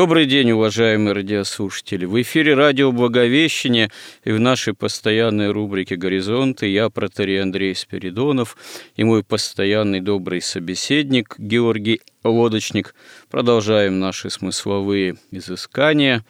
Добрый 0.00 0.24
день, 0.24 0.52
уважаемые 0.52 1.12
радиослушатели. 1.12 2.06
В 2.06 2.22
эфире 2.22 2.54
радио 2.54 2.90
«Благовещение» 2.90 3.90
и 4.24 4.32
в 4.32 4.40
нашей 4.40 4.72
постоянной 4.72 5.50
рубрике 5.50 5.96
«Горизонты» 5.96 6.68
я, 6.68 6.88
протерей 6.88 7.42
Андрей 7.42 7.74
Спиридонов, 7.74 8.56
и 8.96 9.04
мой 9.04 9.22
постоянный 9.22 10.00
добрый 10.00 10.40
собеседник 10.40 11.34
Георгий 11.36 12.00
Лодочник. 12.24 12.94
Продолжаем 13.30 14.00
наши 14.00 14.30
смысловые 14.30 15.18
изыскания 15.32 16.24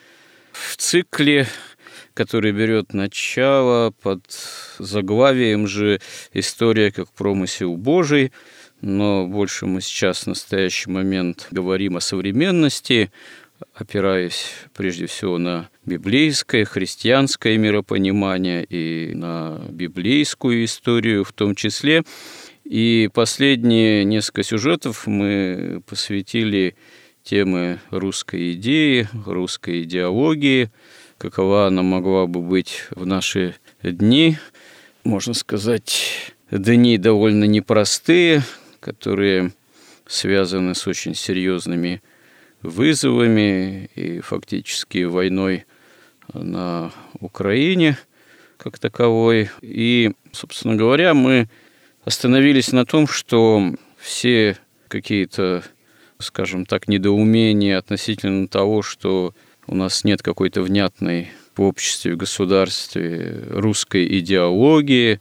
в 0.50 0.76
цикле 0.76 1.46
который 2.12 2.50
берет 2.50 2.92
начало 2.92 3.92
под 4.02 4.20
заглавием 4.78 5.68
же 5.68 6.00
«История 6.32 6.90
как 6.90 7.08
промысел 7.12 7.76
Божий», 7.76 8.32
но 8.80 9.26
больше 9.26 9.66
мы 9.66 9.80
сейчас 9.80 10.22
в 10.22 10.26
настоящий 10.26 10.90
момент 10.90 11.46
говорим 11.50 11.96
о 11.96 12.00
современности, 12.00 13.12
опираясь 13.74 14.52
прежде 14.74 15.06
всего 15.06 15.38
на 15.38 15.68
библейское, 15.84 16.64
христианское 16.64 17.56
миропонимание 17.56 18.64
и 18.64 19.14
на 19.14 19.60
библейскую 19.70 20.64
историю 20.64 21.24
в 21.24 21.32
том 21.32 21.54
числе. 21.54 22.02
И 22.64 23.10
последние 23.12 24.04
несколько 24.04 24.42
сюжетов 24.42 25.06
мы 25.06 25.82
посвятили 25.86 26.76
темы 27.22 27.80
русской 27.90 28.52
идеи, 28.52 29.08
русской 29.26 29.82
идеологии, 29.82 30.70
какова 31.18 31.66
она 31.66 31.82
могла 31.82 32.26
бы 32.26 32.40
быть 32.40 32.84
в 32.90 33.06
наши 33.06 33.56
дни, 33.82 34.38
можно 35.04 35.34
сказать, 35.34 36.32
дни 36.50 36.98
довольно 36.98 37.44
непростые, 37.44 38.42
которые 38.80 39.52
связаны 40.06 40.74
с 40.74 40.86
очень 40.86 41.14
серьезными 41.14 42.02
вызовами 42.62 43.90
и 43.94 44.20
фактически 44.20 45.04
войной 45.04 45.64
на 46.32 46.92
Украине 47.18 47.98
как 48.56 48.78
таковой. 48.78 49.50
И, 49.62 50.12
собственно 50.32 50.76
говоря, 50.76 51.14
мы 51.14 51.48
остановились 52.04 52.72
на 52.72 52.84
том, 52.84 53.06
что 53.06 53.74
все 53.98 54.58
какие-то, 54.88 55.62
скажем 56.18 56.66
так, 56.66 56.88
недоумения 56.88 57.78
относительно 57.78 58.48
того, 58.48 58.82
что 58.82 59.34
у 59.66 59.74
нас 59.74 60.04
нет 60.04 60.22
какой-то 60.22 60.62
внятной 60.62 61.30
в 61.56 61.62
обществе, 61.62 62.14
в 62.14 62.18
государстве 62.18 63.44
русской 63.50 64.18
идеологии, 64.18 65.20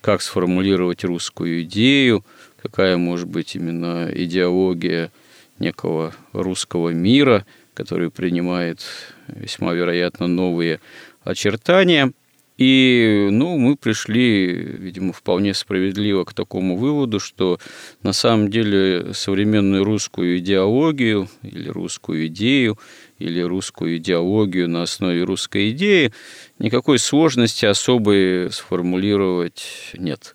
как 0.00 0.22
сформулировать 0.22 1.04
русскую 1.04 1.62
идею, 1.62 2.24
какая 2.60 2.96
может 2.96 3.28
быть 3.28 3.54
именно 3.54 4.10
идеология– 4.12 5.12
некого 5.62 6.12
русского 6.32 6.90
мира, 6.90 7.46
который 7.72 8.10
принимает 8.10 8.82
весьма 9.28 9.72
вероятно 9.72 10.26
новые 10.26 10.80
очертания. 11.24 12.12
И 12.58 13.28
ну, 13.30 13.56
мы 13.56 13.76
пришли, 13.76 14.52
видимо, 14.52 15.12
вполне 15.12 15.54
справедливо 15.54 16.24
к 16.24 16.34
такому 16.34 16.76
выводу, 16.76 17.18
что 17.18 17.58
на 18.02 18.12
самом 18.12 18.50
деле 18.50 19.14
современную 19.14 19.84
русскую 19.84 20.38
идеологию 20.38 21.28
или 21.42 21.68
русскую 21.68 22.26
идею 22.26 22.78
или 23.18 23.40
русскую 23.40 23.96
идеологию 23.96 24.68
на 24.68 24.82
основе 24.82 25.24
русской 25.24 25.70
идеи 25.70 26.12
никакой 26.58 26.98
сложности 26.98 27.64
особой 27.64 28.52
сформулировать 28.52 29.90
нет. 29.94 30.34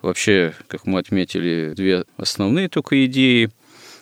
Вообще, 0.00 0.54
как 0.68 0.86
мы 0.86 1.00
отметили, 1.00 1.72
две 1.74 2.04
основные 2.16 2.68
только 2.68 3.04
идеи 3.06 3.50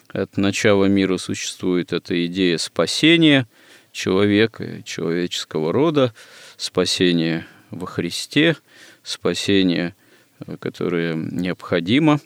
от 0.08 0.36
начала 0.36 0.86
мира 0.86 1.16
существует 1.16 1.92
эта 1.92 2.26
идея 2.26 2.58
спасения 2.58 3.46
человека, 3.92 4.82
человеческого 4.84 5.72
рода, 5.72 6.12
спасения 6.56 7.46
во 7.70 7.86
Христе, 7.86 8.56
спасение, 9.02 9.94
которое 10.58 11.14
необходимо, 11.14 12.20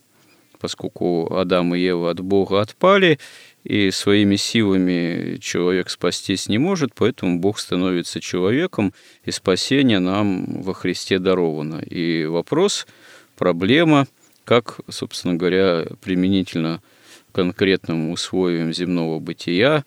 поскольку 0.58 1.34
Адам 1.34 1.74
и 1.74 1.80
Ева 1.80 2.10
от 2.10 2.20
Бога 2.20 2.60
отпали, 2.60 3.18
и 3.64 3.90
своими 3.90 4.36
силами 4.36 5.38
человек 5.40 5.90
спастись 5.90 6.48
не 6.48 6.58
может, 6.58 6.92
поэтому 6.94 7.38
Бог 7.38 7.58
становится 7.58 8.20
человеком, 8.20 8.92
и 9.24 9.30
спасение 9.30 9.98
нам 9.98 10.62
во 10.62 10.74
Христе 10.74 11.18
даровано. 11.18 11.80
И 11.80 12.24
вопрос, 12.24 12.86
проблема, 13.36 14.06
как, 14.44 14.80
собственно 14.88 15.34
говоря, 15.34 15.84
применительно 16.00 16.82
конкретным 17.30 18.10
условиям 18.10 18.72
земного 18.72 19.18
бытия, 19.18 19.84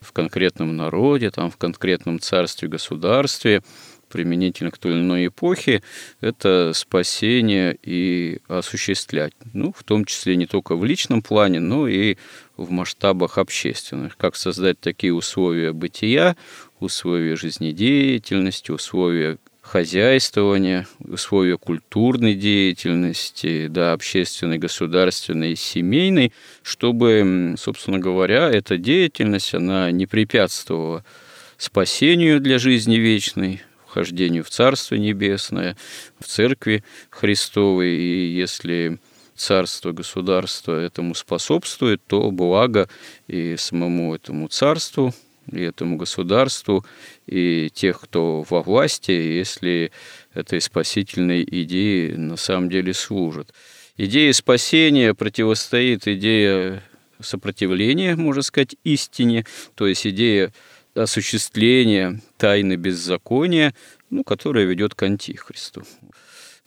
в 0.00 0.12
конкретном 0.12 0.76
народе, 0.76 1.30
там, 1.30 1.50
в 1.50 1.56
конкретном 1.56 2.20
царстве, 2.20 2.68
государстве, 2.68 3.62
применительно 4.08 4.70
к 4.70 4.78
той 4.78 4.92
или 4.92 5.00
иной 5.00 5.26
эпохе, 5.26 5.82
это 6.20 6.72
спасение 6.74 7.76
и 7.82 8.38
осуществлять. 8.48 9.34
Ну, 9.52 9.72
в 9.76 9.84
том 9.84 10.04
числе 10.04 10.36
не 10.36 10.46
только 10.46 10.76
в 10.76 10.84
личном 10.84 11.22
плане, 11.22 11.60
но 11.60 11.86
и 11.86 12.16
в 12.56 12.70
масштабах 12.70 13.38
общественных. 13.38 14.16
Как 14.16 14.34
создать 14.36 14.80
такие 14.80 15.12
условия 15.12 15.72
бытия, 15.72 16.36
условия 16.80 17.36
жизнедеятельности, 17.36 18.70
условия 18.70 19.38
хозяйствования, 19.68 20.88
условия 20.98 21.58
культурной 21.58 22.34
деятельности, 22.34 23.66
да, 23.68 23.92
общественной, 23.92 24.56
государственной, 24.56 25.56
семейной, 25.56 26.32
чтобы, 26.62 27.54
собственно 27.58 27.98
говоря, 27.98 28.48
эта 28.48 28.78
деятельность, 28.78 29.54
она 29.54 29.90
не 29.90 30.06
препятствовала 30.06 31.04
спасению 31.58 32.40
для 32.40 32.58
жизни 32.58 32.96
вечной, 32.96 33.60
вхождению 33.86 34.42
в 34.42 34.48
Царство 34.48 34.94
Небесное, 34.94 35.76
в 36.18 36.26
Церкви 36.26 36.82
Христовой, 37.10 37.90
и 37.90 38.32
если 38.32 38.98
царство, 39.36 39.92
государство 39.92 40.72
этому 40.72 41.14
способствует, 41.14 42.00
то 42.06 42.30
благо 42.30 42.88
и 43.28 43.56
самому 43.58 44.14
этому 44.14 44.48
царству, 44.48 45.14
и 45.52 45.60
этому 45.60 45.96
государству, 45.96 46.84
и 47.28 47.70
тех, 47.70 48.00
кто 48.00 48.42
во 48.48 48.62
власти, 48.62 49.10
если 49.10 49.92
этой 50.34 50.60
спасительной 50.60 51.44
идеи 51.44 52.12
на 52.12 52.36
самом 52.36 52.70
деле 52.70 52.94
служат. 52.94 53.52
Идея 53.96 54.32
спасения 54.32 55.14
противостоит 55.14 56.06
идея 56.06 56.82
сопротивления, 57.20 58.16
можно 58.16 58.42
сказать, 58.42 58.76
истине, 58.84 59.44
то 59.74 59.86
есть 59.86 60.06
идея 60.06 60.52
осуществления 60.94 62.20
тайны 62.36 62.76
беззакония, 62.76 63.74
ну, 64.10 64.24
которая 64.24 64.64
ведет 64.64 64.94
к 64.94 65.02
антихристу. 65.02 65.84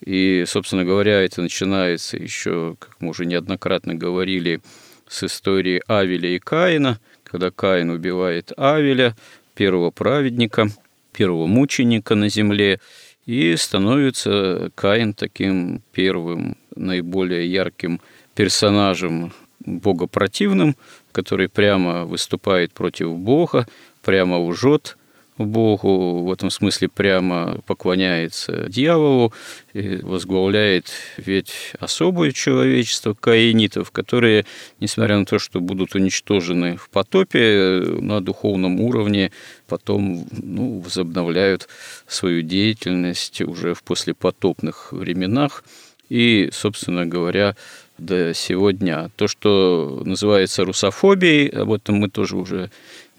И, 0.04 0.44
собственно 0.48 0.84
говоря, 0.84 1.22
это 1.22 1.42
начинается 1.42 2.18
еще, 2.18 2.76
как 2.80 3.00
мы 3.00 3.10
уже 3.10 3.26
неоднократно 3.26 3.96
говорили, 3.96 4.62
с 5.08 5.24
истории 5.24 5.82
Авеля 5.88 6.30
и 6.30 6.40
Каина– 6.40 7.00
когда 7.32 7.50
Каин 7.50 7.90
убивает 7.90 8.52
Авеля, 8.58 9.16
первого 9.62 9.92
праведника, 9.92 10.70
первого 11.14 11.46
мученика 11.46 12.16
на 12.16 12.30
земле, 12.30 12.80
и 13.28 13.56
становится 13.56 14.72
Каин 14.74 15.14
таким 15.14 15.84
первым, 15.92 16.58
наиболее 16.76 17.46
ярким 17.46 18.02
персонажем 18.34 19.34
богопротивным, 19.60 20.76
который 21.12 21.48
прямо 21.48 22.06
выступает 22.06 22.74
против 22.74 23.16
Бога, 23.16 23.68
прямо 24.02 24.40
лжет 24.40 24.98
Богу, 25.46 26.24
в 26.24 26.32
этом 26.32 26.50
смысле 26.50 26.90
прямо 26.90 27.60
поклоняется 27.66 28.68
дьяволу, 28.70 29.34
и 29.74 29.98
возглавляет 29.98 30.92
ведь 31.18 31.74
особое 31.80 32.32
человечество 32.32 33.14
каинитов, 33.14 33.92
которые, 33.92 34.46
несмотря 34.80 35.18
на 35.18 35.26
то, 35.26 35.40
что 35.40 35.60
будут 35.60 35.96
уничтожены 35.96 36.78
в 36.78 36.90
потопе, 36.90 37.82
на 38.00 38.22
духовном 38.22 38.82
уровне 38.82 39.32
потом 39.68 40.28
ну, 40.32 40.80
возобновляют 40.80 41.70
свою 42.08 42.42
деятельность 42.42 43.42
уже 43.42 43.74
в 43.74 43.84
послепотопных 43.84 44.92
временах. 44.92 45.64
И, 46.10 46.50
собственно 46.52 47.06
говоря, 47.06 47.56
до 47.98 48.34
сегодня. 48.34 49.12
То, 49.16 49.28
что 49.28 50.02
называется 50.04 50.66
русофобией, 50.66 51.48
об 51.48 51.72
этом 51.72 51.96
мы 51.96 52.10
тоже 52.10 52.36
уже 52.36 52.70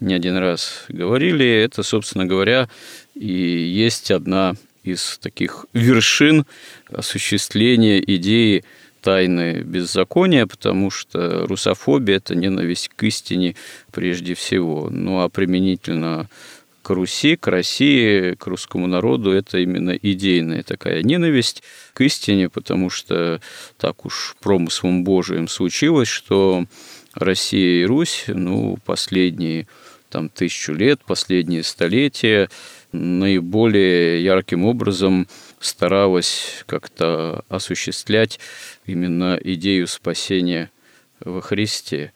не 0.03 0.15
один 0.15 0.37
раз 0.37 0.85
говорили, 0.89 1.47
это, 1.47 1.83
собственно 1.83 2.27
говоря, 2.27 2.69
и 3.15 3.33
есть 3.33 4.11
одна 4.11 4.55
из 4.83 5.19
таких 5.19 5.67
вершин 5.73 6.45
осуществления 6.91 8.01
идеи 8.01 8.65
тайны 9.01 9.63
беззакония, 9.63 10.47
потому 10.47 10.91
что 10.91 11.47
русофобия– 11.47 12.17
это 12.19 12.35
ненависть 12.35 12.91
к 12.95 13.03
истине 13.05 13.57
прежде 13.93 14.35
всего. 14.35 14.89
Ну 14.91 15.21
а 15.21 15.29
применительно 15.29 16.29
к 16.83 16.91
Руси, 16.91 17.37
к 17.37 17.47
России, 17.47 18.35
к 18.35 18.47
русскому 18.47 18.87
народу 18.87 19.31
это 19.31 19.59
именно 19.59 19.93
идейная 19.93 20.63
такая 20.65 21.03
ненависть 21.03 21.63
к 21.95 22.01
истине, 22.01 22.49
потому 22.49 22.91
что 22.91 23.41
так 23.79 24.05
уж 24.05 24.37
промыслом 24.41 25.05
Божиим 25.05 25.47
случилось, 25.47 26.09
что 26.09 26.65
Россия 27.15 27.83
и 27.83 27.85
Русь, 27.85 28.25
ну, 28.27 28.79
последние 28.85 29.69
там 30.13 30.29
тысячу 30.29 30.75
лет, 30.75 31.01
последние 31.07 31.63
столетия 31.63 32.51
наиболее 32.93 34.23
ярким 34.23 34.67
образом 34.67 35.27
старалась 35.59 36.65
как-то 36.67 37.45
осуществлять 37.49 38.39
именно 38.85 39.41
идею 39.43 39.87
спасения 39.87 40.71
во 41.21 41.41
Христе. 41.41 42.13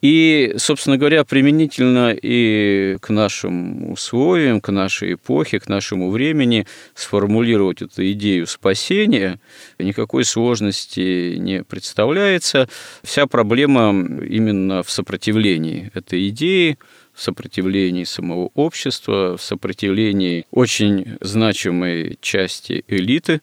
И, 0.00 0.54
собственно 0.58 0.96
говоря, 0.96 1.24
применительно 1.24 2.12
и 2.12 2.98
к 3.00 3.10
нашим 3.10 3.90
условиям, 3.90 4.60
к 4.60 4.70
нашей 4.70 5.14
эпохе, 5.14 5.58
к 5.58 5.68
нашему 5.68 6.10
времени 6.10 6.66
сформулировать 6.94 7.82
эту 7.82 8.08
идею 8.12 8.46
спасения 8.46 9.40
никакой 9.80 10.24
сложности 10.24 11.34
не 11.38 11.64
представляется. 11.64 12.68
Вся 13.02 13.26
проблема 13.26 13.90
именно 14.24 14.84
в 14.84 14.90
сопротивлении 14.90 15.90
этой 15.94 16.28
идеи, 16.28 16.78
в 17.18 17.22
сопротивлении 17.22 18.04
самого 18.04 18.52
общества, 18.54 19.36
в 19.36 19.42
сопротивлении 19.42 20.46
очень 20.52 21.16
значимой 21.20 22.16
части 22.20 22.84
элиты, 22.86 23.40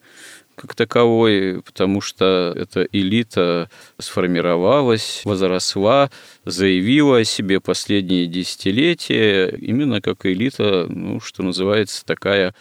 как 0.55 0.75
таковой, 0.75 1.61
потому 1.61 1.99
что 1.99 2.53
эта 2.55 2.87
элита 2.93 3.69
сформировалась, 3.99 5.23
возросла, 5.25 6.09
заявила 6.45 7.17
о 7.17 7.23
себе 7.25 7.59
последние 7.59 8.27
десятилетия, 8.27 9.49
именно 9.49 9.99
как 9.99 10.25
элита, 10.25 10.85
ну, 10.87 11.19
что 11.19 11.43
называется, 11.43 12.05
такая 12.05 12.55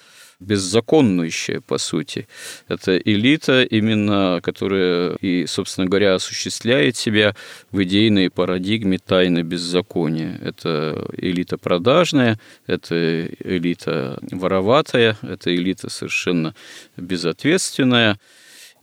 беззаконнущая, 0.44 1.60
по 1.60 1.78
сути. 1.78 2.26
Это 2.68 2.96
элита, 2.96 3.62
именно 3.62 4.40
которая 4.42 5.16
и, 5.20 5.46
собственно 5.46 5.86
говоря, 5.86 6.14
осуществляет 6.14 6.96
себя 6.96 7.34
в 7.70 7.82
идейной 7.82 8.30
парадигме 8.30 8.98
тайны 8.98 9.42
беззакония. 9.42 10.38
Это 10.42 11.06
элита 11.16 11.58
продажная, 11.58 12.38
это 12.66 13.26
элита 13.26 14.18
вороватая, 14.30 15.16
это 15.22 15.54
элита 15.54 15.90
совершенно 15.90 16.54
безответственная. 16.96 18.18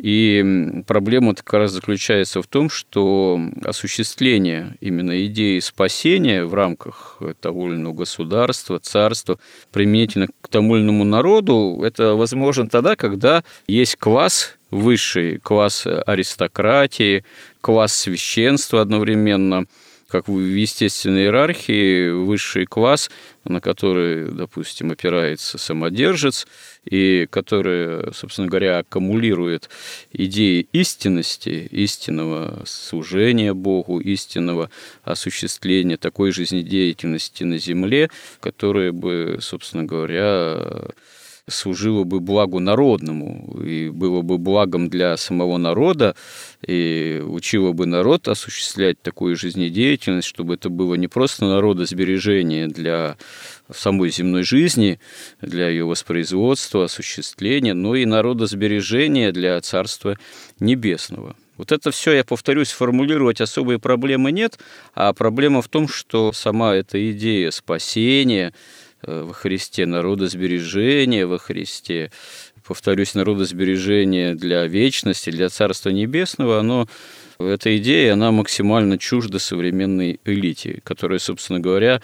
И 0.02 0.82
проблема 0.88 1.36
как 1.36 1.54
раз 1.54 1.74
заключается 1.74 2.42
в 2.42 2.48
том, 2.48 2.72
что 2.72 3.40
осуществление 3.64 4.76
именно 4.82 5.28
идеи 5.28 5.60
спасения 5.60 6.44
в 6.44 6.56
рамках 6.56 7.22
того 7.40 7.68
или 7.68 7.76
иного 7.76 7.94
государства, 7.94 8.80
царства, 8.80 9.38
применительно 9.72 10.28
к 10.42 10.48
тому 10.48 10.76
или 10.76 10.84
иному 10.84 11.04
народу, 11.04 11.84
это 11.84 12.16
возможно 12.16 12.68
тогда, 12.68 12.96
когда 12.96 13.44
есть 13.68 13.96
класс 13.98 14.58
высший, 14.72 15.38
класс 15.38 15.86
аристократии, 15.86 17.24
класс 17.62 17.94
священства 17.94 18.82
одновременно– 18.82 19.66
как 20.12 20.28
в 20.28 20.38
естественной 20.38 21.24
иерархии, 21.24 22.10
высший 22.10 22.66
класс, 22.66 23.10
на 23.46 23.62
который, 23.62 24.30
допустим, 24.30 24.92
опирается 24.92 25.58
самодержец, 25.58 26.46
и 26.84 27.28
который, 27.30 28.14
собственно 28.14 28.48
говоря, 28.48 28.80
аккумулирует 28.80 29.70
идеи 30.12 30.68
истинности, 30.74 31.70
истинного 31.72 32.64
служения 32.66 33.54
Богу, 33.54 34.00
истинного 34.00 34.70
осуществления 35.04 35.96
такой 35.96 36.32
жизнедеятельности 36.32 37.46
на 37.46 37.58
земле, 37.58 38.10
которая 38.42 38.92
бы, 38.92 39.38
собственно 39.40 39.86
говоря, 39.86 40.90
служило 41.52 42.04
бы 42.04 42.20
благу 42.20 42.60
народному 42.60 43.62
и 43.64 43.90
было 43.90 44.22
бы 44.22 44.38
благом 44.38 44.90
для 44.90 45.18
самого 45.18 45.58
народа, 45.58 46.16
и 46.66 47.22
учило 47.26 47.72
бы 47.72 47.86
народ 47.86 48.28
осуществлять 48.28 49.02
такую 49.02 49.36
жизнедеятельность, 49.36 50.28
чтобы 50.28 50.56
это 50.56 50.70
было 50.70 50.96
не 50.96 51.08
просто 51.08 51.46
народосбережение 51.46 52.68
для 52.68 53.18
самой 53.72 54.10
земной 54.10 54.44
жизни, 54.44 55.00
для 55.42 55.70
ее 55.70 55.86
воспроизводства, 55.86 56.86
осуществления, 56.86 57.74
но 57.74 57.96
и 57.96 58.06
народосбережение 58.06 59.32
для 59.32 59.60
Царства 59.62 60.18
Небесного. 60.60 61.36
Вот 61.58 61.72
это 61.72 61.92
все, 61.92 62.14
я 62.14 62.24
повторюсь, 62.24 62.72
формулировать 62.72 63.40
особые 63.40 63.78
проблемы 63.78 64.32
нет, 64.32 64.58
а 64.96 65.14
проблема 65.14 65.62
в 65.62 65.68
том, 65.68 65.88
что 65.88 66.32
сама 66.32 66.76
эта 66.76 67.12
идея 67.12 67.52
спасения, 67.52 68.52
во 69.06 69.34
Христе, 69.34 69.86
народосбережение 69.86 71.26
во 71.26 71.38
Христе, 71.38 72.12
повторюсь, 72.66 73.16
народосбережение 73.16 74.36
для 74.36 74.66
вечности, 74.68 75.30
для 75.30 75.50
Царства 75.50 75.90
Небесного, 75.90 76.60
оно 76.60 76.88
эта 77.40 77.76
идея, 77.78 78.14
она 78.14 78.32
максимально 78.32 78.98
чужда 78.98 79.40
современной 79.40 80.20
элите, 80.26 80.80
которая, 80.84 81.20
собственно 81.20 81.60
говоря, 81.60 82.02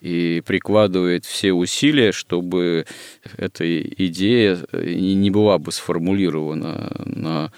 и 0.00 0.42
прикладывает 0.44 1.24
все 1.24 1.52
усилия, 1.52 2.12
чтобы 2.12 2.86
эта 3.36 3.82
идея 3.82 4.58
не 4.72 5.30
была 5.30 5.58
бы 5.58 5.72
сформулирована 5.72 6.90
на 7.04 7.52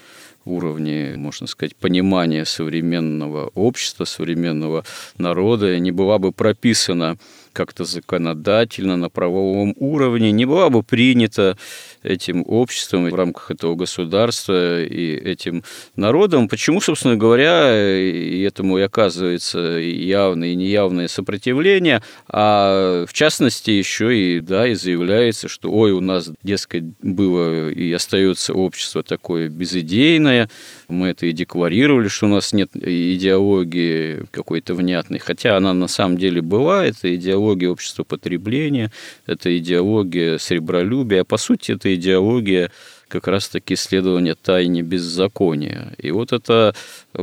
уровне, 0.45 1.13
можно 1.15 1.47
сказать, 1.47 1.75
понимания 1.75 2.45
современного 2.45 3.49
общества, 3.55 4.03
современного 4.05 4.83
народа, 5.17 5.79
не 5.79 5.91
была 5.91 6.19
бы 6.19 6.31
прописана 6.31 7.17
как-то 7.53 7.85
законодательно, 7.85 8.97
на 8.97 9.09
правовом 9.09 9.73
уровне, 9.77 10.31
не 10.31 10.45
была 10.45 10.69
бы 10.69 10.83
принята 10.83 11.57
этим 12.01 12.43
обществом 12.45 13.09
в 13.09 13.15
рамках 13.15 13.51
этого 13.51 13.75
государства 13.75 14.83
и 14.83 15.15
этим 15.15 15.63
народом. 15.95 16.49
Почему, 16.49 16.81
собственно 16.81 17.15
говоря, 17.15 17.97
и 17.97 18.41
этому 18.41 18.79
и 18.79 18.81
оказывается 18.81 19.59
явное 19.59 20.49
и 20.49 20.55
неявное 20.55 21.07
сопротивление, 21.07 22.01
а 22.27 23.05
в 23.05 23.13
частности 23.13 23.71
еще 23.71 24.17
и, 24.17 24.39
да, 24.39 24.67
и 24.67 24.73
заявляется, 24.73 25.47
что, 25.47 25.71
ой, 25.71 25.91
у 25.91 26.01
нас, 26.01 26.31
дескать, 26.43 26.83
было 27.01 27.69
и 27.69 27.91
остается 27.93 28.53
общество 28.53 29.03
такое 29.03 29.49
безидейное, 29.49 30.49
мы 30.87 31.09
это 31.09 31.25
и 31.25 31.31
декларировали, 31.31 32.07
что 32.07 32.25
у 32.25 32.29
нас 32.29 32.53
нет 32.53 32.69
идеологии 32.75 34.25
какой-то 34.31 34.73
внятной, 34.73 35.19
хотя 35.19 35.57
она 35.57 35.73
на 35.73 35.87
самом 35.87 36.17
деле 36.17 36.41
была, 36.41 36.85
это 36.85 37.13
идеология 37.15 37.69
общества 37.69 38.03
потребления, 38.03 38.91
это 39.25 39.55
идеология 39.57 40.37
сребролюбия, 40.37 41.21
а 41.21 41.25
по 41.25 41.37
сути 41.37 41.71
это 41.71 41.93
идеология 41.93 42.71
как 43.13 43.27
раз-таки 43.27 43.75
исследования 43.75 44.33
тайне 44.33 44.81
беззакония. 44.81 45.93
И 45.99 46.09
вот 46.09 46.33
эта 46.33 46.73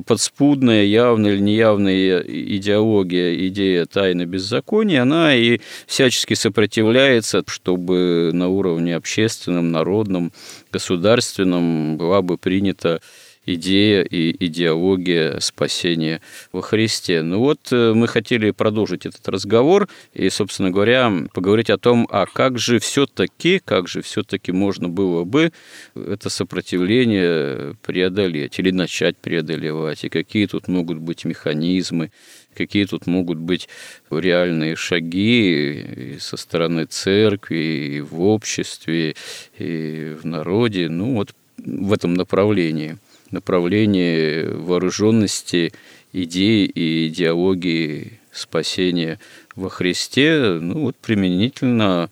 подспудная, 0.07 0.85
явная 0.85 1.33
или 1.33 1.40
неявная 1.40 2.21
идеология, 2.21 3.49
идея 3.49 3.87
тайны 3.87 4.23
беззакония, 4.23 5.02
она 5.02 5.35
и 5.35 5.59
всячески 5.88 6.35
сопротивляется, 6.35 7.43
чтобы 7.45 8.31
на 8.33 8.47
уровне 8.47 8.95
общественном, 8.95 9.73
народном, 9.73 10.33
государственном 10.71 11.97
была 11.97 12.23
бы 12.23 12.38
принята 12.38 13.00
идея 13.47 14.02
и 14.02 14.37
идеология 14.47 15.40
спасения 15.40 16.20
во 16.52 16.62
Христе. 16.62 17.23
Ну 17.23 17.38
вот 17.38 17.68
э, 17.73 17.92
мы 17.94 18.06
хотели 18.06 18.50
продолжить 18.50 19.06
этот 19.06 19.26
разговор 19.28 19.88
и, 20.12 20.28
собственно 20.28 20.70
говоря, 20.70 21.12
поговорить 21.32 21.70
о 21.70 21.78
том, 21.78 22.06
а 22.11 22.26
как 22.26 22.59
же 22.59 22.78
все-таки, 22.78 23.61
как 23.64 23.88
же 23.88 24.02
все-таки 24.02 24.52
можно 24.52 24.88
было 24.88 25.25
бы 25.25 25.52
это 25.94 26.28
сопротивление 26.28 27.76
преодолеть 27.82 28.59
или 28.59 28.70
начать 28.70 29.16
преодолевать, 29.16 30.04
и 30.04 30.09
какие 30.09 30.47
тут 30.47 30.68
могут 30.68 30.99
быть 30.99 31.25
механизмы, 31.25 32.11
какие 32.54 32.85
тут 32.85 33.06
могут 33.06 33.38
быть 33.38 33.68
реальные 34.11 34.76
шаги 34.76 36.16
со 36.20 36.37
стороны 36.37 36.85
церкви, 36.85 37.97
и 37.97 38.00
в 38.00 38.20
обществе, 38.20 39.14
и 39.59 40.16
в 40.20 40.26
народе, 40.26 40.88
ну 40.88 41.14
вот 41.14 41.35
в 41.59 41.92
этом 41.92 42.14
направлении, 42.14 42.99
направлении 43.31 44.45
вооруженности 44.45 45.73
идеи 46.13 46.65
и 46.67 47.09
идеологии 47.09 48.21
спасения 48.33 49.19
во 49.55 49.69
Христе, 49.69 50.59
ну 50.61 50.81
вот 50.83 50.97
применительно 50.97 52.11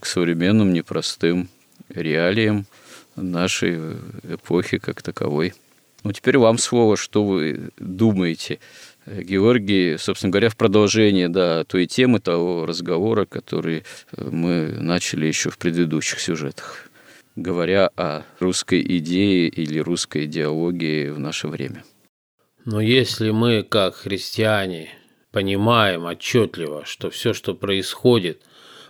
к 0.00 0.06
современным 0.06 0.72
непростым 0.72 1.48
реалиям 1.88 2.66
нашей 3.16 3.78
эпохи 4.22 4.78
как 4.78 5.02
таковой. 5.02 5.54
Ну, 6.04 6.12
теперь 6.12 6.38
вам 6.38 6.58
слово, 6.58 6.96
что 6.96 7.24
вы 7.24 7.70
думаете 7.78 8.60
Георгий, 9.06 9.96
собственно 9.98 10.30
говоря, 10.30 10.50
в 10.50 10.56
продолжение 10.56 11.28
да, 11.28 11.64
той 11.64 11.86
темы, 11.86 12.20
того 12.20 12.66
разговора, 12.66 13.24
который 13.24 13.84
э, 14.12 14.28
мы 14.30 14.68
начали 14.78 15.26
еще 15.26 15.50
в 15.50 15.58
предыдущих 15.58 16.20
сюжетах, 16.20 16.87
говоря 17.42 17.90
о 17.96 18.24
русской 18.38 18.80
идее 18.98 19.48
или 19.48 19.78
русской 19.78 20.26
идеологии 20.26 21.08
в 21.08 21.18
наше 21.18 21.48
время. 21.48 21.84
Но 22.64 22.80
если 22.80 23.30
мы, 23.30 23.62
как 23.62 23.94
христиане, 23.94 24.90
понимаем 25.32 26.04
отчетливо, 26.04 26.84
что 26.84 27.10
все, 27.10 27.32
что 27.32 27.54
происходит 27.54 28.42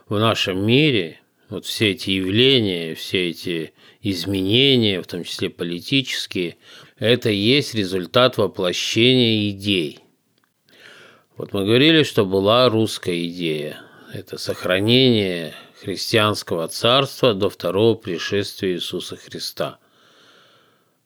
в 0.09 0.19
нашем 0.19 0.67
мире, 0.67 1.21
вот 1.49 1.65
все 1.65 1.93
эти 1.93 2.11
явления, 2.11 2.95
все 2.95 3.31
эти 3.31 3.73
изменения, 4.03 5.01
в 5.01 5.07
том 5.07 5.25
числе 5.25 5.51
политические, 5.51 6.57
это 6.99 7.31
есть 7.31 7.75
результат 7.75 8.39
воплощения 8.39 9.51
идей– 9.51 10.01
вот 11.39 11.53
мы 11.53 11.65
говорили, 11.65 12.03
что 12.03 12.27
была 12.27 12.69
русская 12.69 13.25
идея. 13.27 13.81
Это 14.13 14.39
сохранение 14.39 15.55
христианского 15.81 16.69
царства 16.69 17.35
до 17.35 17.49
второго 17.49 17.95
пришествия 17.95 18.75
Иисуса 18.75 19.17
Христа. 19.17 19.79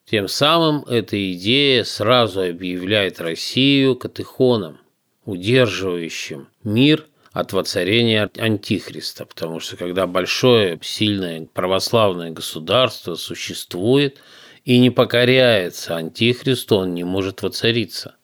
Тем 0.05 0.29
самым 0.29 0.85
эта 0.85 1.33
идея 1.33 1.85
сразу 1.85 2.43
объявляет 2.43 3.21
Россию 3.21 3.97
катехоном, 3.97 4.79
удерживающим 5.25 6.49
мир 6.65 7.07
от 7.33 7.53
воцарения 7.53 8.31
Антихриста, 8.37 9.25
потому 9.25 9.61
что 9.61 9.77
когда 9.77 10.07
большое, 10.07 10.79
сильное 10.83 11.47
православное 11.53 12.31
государство 12.31 13.15
существует 13.15 14.19
и 14.65 14.79
не 14.79 14.91
покоряется 14.91 15.97
Антихристу, 15.97 16.77
он 16.77 16.95
не 16.95 17.05
может 17.05 17.43
воцариться– 17.43 18.17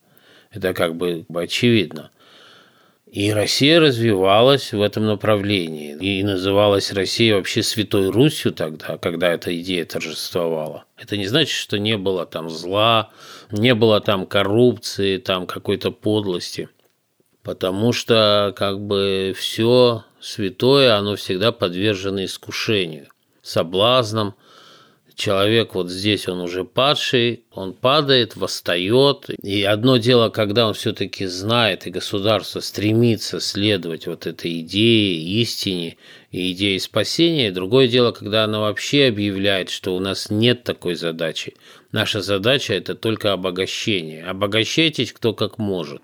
это 0.50 0.72
как 0.74 0.96
бы 0.96 1.26
очевидно. 1.34 2.10
И 3.10 3.32
Россия 3.32 3.80
развивалась 3.80 4.72
в 4.72 4.82
этом 4.82 5.06
направлении. 5.06 5.96
И 5.96 6.22
называлась 6.22 6.92
Россия 6.92 7.34
вообще 7.34 7.62
Святой 7.62 8.10
Русью 8.10 8.52
тогда, 8.52 8.98
когда 8.98 9.32
эта 9.32 9.58
идея 9.60 9.84
торжествовала. 9.84 10.84
Это 10.96 11.16
не 11.16 11.26
значит, 11.26 11.56
что 11.56 11.78
не 11.78 11.96
было 11.96 12.26
там 12.26 12.50
зла, 12.50 13.10
не 13.50 13.74
было 13.74 14.00
там 14.00 14.26
коррупции, 14.26 15.16
там 15.16 15.46
какой-то 15.46 15.90
подлости. 15.90 16.68
Потому 17.42 17.92
что 17.92 18.52
как 18.56 18.80
бы 18.80 19.34
все 19.36 20.04
святое, 20.20 20.96
оно 20.96 21.16
всегда 21.16 21.50
подвержено 21.52 22.24
искушению, 22.24 23.08
соблазнам– 23.42 24.34
человек 25.18 25.74
вот 25.74 25.90
здесь, 25.90 26.28
он 26.28 26.40
уже 26.40 26.64
падший, 26.64 27.42
он 27.52 27.74
падает, 27.74 28.36
восстает. 28.36 29.28
И 29.42 29.64
одно 29.64 29.96
дело, 29.96 30.30
когда 30.30 30.68
он 30.68 30.74
все-таки 30.74 31.26
знает, 31.26 31.86
и 31.86 31.90
государство 31.90 32.60
стремится 32.60 33.40
следовать 33.40 34.06
вот 34.06 34.26
этой 34.26 34.60
идее, 34.60 35.20
истине 35.42 35.96
и 36.30 36.52
идее 36.52 36.78
спасения. 36.78 37.50
Другое 37.50 37.88
дело, 37.88 38.12
когда 38.12 38.44
оно 38.44 38.60
вообще 38.60 39.08
объявляет, 39.08 39.70
что 39.70 39.94
у 39.96 39.98
нас 39.98 40.30
нет 40.30 40.62
такой 40.62 40.94
задачи. 40.94 41.54
Наша 41.90 42.20
задача– 42.20 42.74
это 42.74 42.94
только 42.94 43.32
обогащение. 43.32 44.24
Обогащайтесь 44.24 45.12
кто 45.12 45.34
как 45.34 45.58
может. 45.58 46.00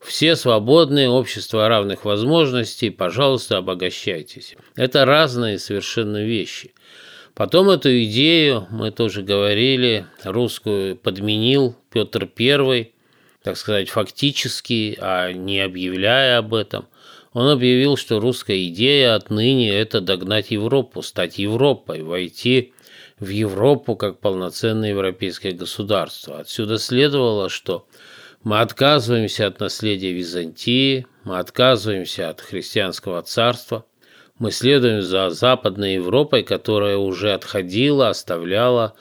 Все 0.00 0.34
свободные, 0.34 1.10
общество 1.10 1.68
равных 1.68 2.06
возможностей, 2.06 2.88
пожалуйста, 2.88 3.58
обогащайтесь. 3.58 4.56
Это 4.76 5.04
разные 5.04 5.58
совершенно 5.58 6.24
вещи– 6.24 6.72
Потом 7.34 7.70
эту 7.70 8.02
идею, 8.04 8.66
мы 8.70 8.90
тоже 8.90 9.22
говорили, 9.22 10.06
русскую 10.24 10.96
подменил 10.96 11.76
Петр 11.90 12.28
I, 12.38 12.92
так 13.42 13.56
сказать, 13.56 13.88
фактически, 13.88 14.98
а 15.00 15.32
не 15.32 15.60
объявляя 15.60 16.38
об 16.38 16.54
этом. 16.54 16.86
Он 17.32 17.48
объявил, 17.48 17.96
что 17.96 18.18
русская 18.18 18.66
идея 18.66 19.14
отныне– 19.14 19.70
это 19.70 20.00
догнать 20.00 20.50
Европу, 20.50 21.00
стать 21.02 21.38
Европой, 21.38 22.02
войти 22.02 22.72
в 23.20 23.28
Европу 23.28 23.94
как 23.94 24.18
полноценное 24.18 24.90
европейское 24.90 25.52
государство. 25.52 26.40
Отсюда 26.40 26.78
следовало, 26.78 27.48
что 27.48 27.86
мы 28.42 28.60
отказываемся 28.60 29.46
от 29.46 29.60
наследия 29.60 30.12
Византии, 30.12 31.06
мы 31.24 31.38
отказываемся 31.38 32.30
от 32.30 32.40
христианского 32.40 33.22
царства, 33.22 33.84
мы 34.40 34.52
следуем 34.52 35.02
за 35.02 35.28
Западной 35.28 35.94
Европой, 35.94 36.42
которая 36.42 36.96
уже 36.96 37.34
отходила, 37.34 38.08
оставляла, 38.08 38.94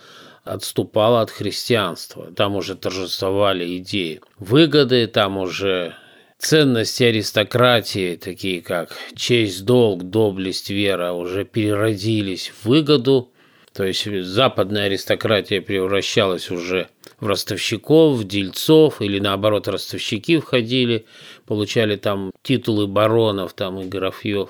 отступала 0.43 1.21
от 1.21 1.31
христианства. 1.31 2.27
Там 2.35 2.57
уже 2.57 2.75
торжествовали 2.75 3.77
идеи 3.77 4.19
выгоды, 4.37 5.07
там 5.07 5.37
уже 5.37 5.95
ценности 6.39 7.03
аристократии, 7.03 8.17
такие 8.17 8.61
как 8.61 8.97
честь, 9.15 9.63
долг, 9.63 10.03
доблесть, 10.03 10.69
вера, 10.69 11.13
уже 11.13 11.45
переродились 11.45 12.49
в 12.49 12.67
выгоду. 12.67 13.31
То 13.71 13.85
есть 13.85 14.05
западная 14.25 14.87
аристократия 14.87 15.61
превращалась 15.61 16.51
уже 16.51 16.89
в 17.21 17.27
ростовщиков, 17.27 18.17
в 18.17 18.25
дельцов, 18.25 19.01
или 19.01 19.19
наоборот, 19.19 19.69
ростовщики 19.69 20.37
входили, 20.37 21.05
получали 21.45 21.95
там 21.95 22.31
титулы 22.43 22.87
баронов 22.87 23.53
там, 23.53 23.79
и 23.79 23.85
графьев. 23.85 24.49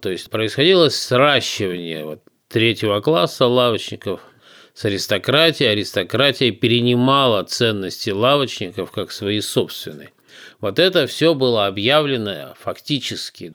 То 0.00 0.10
есть 0.10 0.30
происходило 0.30 0.88
сращивание 0.90 2.04
вот, 2.04 2.22
третьего 2.48 3.00
класса 3.00 3.46
лавочников 3.46 4.20
с 4.72 4.84
аристократией. 4.84 5.72
Аристократия 5.72 6.52
перенимала 6.52 7.42
ценности 7.42 8.10
лавочников 8.10 8.92
как 8.92 9.10
свои 9.10 9.40
собственные. 9.40 10.12
Вот 10.60 10.78
это 10.78 11.06
все 11.08 11.34
было 11.34 11.66
объявлено 11.66 12.54
фактически 12.60 13.54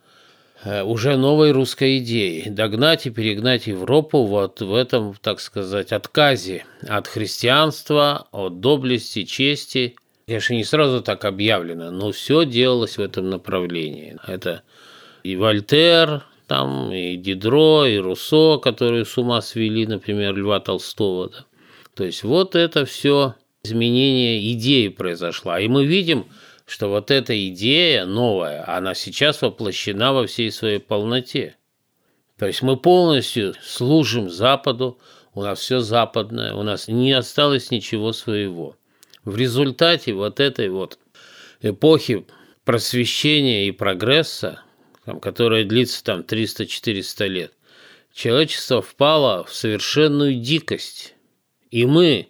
э, 0.65 0.83
уже 0.83 1.15
новой 1.15 1.51
русской 1.51 1.99
идеей– 1.99 2.43
догнать 2.49 3.05
и 3.05 3.09
перегнать 3.09 3.67
Европу 3.67 4.25
вот 4.25 4.59
в 4.59 4.75
этом, 4.75 5.15
так 5.21 5.39
сказать, 5.39 5.93
отказе 5.93 6.65
от 6.85 7.07
христианства, 7.07 8.27
от 8.31 8.59
доблести, 8.59 9.23
чести. 9.23 9.95
Конечно, 10.27 10.55
не 10.55 10.65
сразу 10.65 11.01
так 11.01 11.23
объявлено, 11.23 11.89
но 11.91 12.11
все 12.11 12.43
делалось 12.43 12.97
в 12.97 13.01
этом 13.01 13.29
направлении. 13.29 14.17
Это 14.27 14.63
и 15.23 15.37
Вольтер, 15.37 16.23
там 16.53 16.91
и 16.91 17.15
Дидро, 17.15 17.83
и 17.83 17.97
Руссо, 17.97 18.59
которые 18.59 19.05
с 19.05 19.17
ума 19.17 19.41
свели, 19.41 19.87
например, 19.87 20.35
Льва 20.35 20.59
Толстого. 20.59 21.29
Да. 21.29 21.45
То 21.95 22.03
есть 22.03 22.21
вот 22.21 22.53
это 22.53 22.85
все 22.85 23.33
изменение 23.63 24.53
идеи 24.53 24.89
произошло. 24.89 25.57
И 25.57 25.67
мы 25.67 25.87
видим, 25.87 26.27
что 26.67 26.89
вот 26.89 27.09
эта 27.09 27.33
идея 27.47 28.05
новая, 28.05 28.63
она 28.69 28.93
сейчас 28.93 29.41
воплощена 29.41 30.13
во 30.13 30.27
всей 30.27 30.51
своей 30.51 30.77
полноте. 30.77 31.55
То 32.37 32.45
есть 32.45 32.61
мы 32.61 32.77
полностью 32.77 33.55
служим 33.63 34.29
Западу, 34.29 34.99
у 35.33 35.41
нас 35.41 35.57
все 35.57 35.79
западное, 35.79 36.53
у 36.53 36.61
нас 36.61 36.87
не 36.87 37.13
осталось 37.13 37.71
ничего 37.71 38.13
своего. 38.13 38.75
В 39.25 39.37
результате 39.37 40.13
вот 40.13 40.39
этой 40.39 40.69
вот 40.69 40.99
эпохи 41.63 42.27
просвещения 42.63 43.65
и 43.67 43.71
прогресса 43.71 44.59
там, 45.05 45.19
которая 45.19 45.65
длится 45.65 46.03
там 46.03 46.21
300-400 46.21 47.27
лет, 47.27 47.53
человечество 48.13 48.81
впало 48.81 49.43
в 49.43 49.53
совершенную 49.53 50.35
дикость. 50.35 51.15
И 51.71 51.85
мы, 51.85 52.27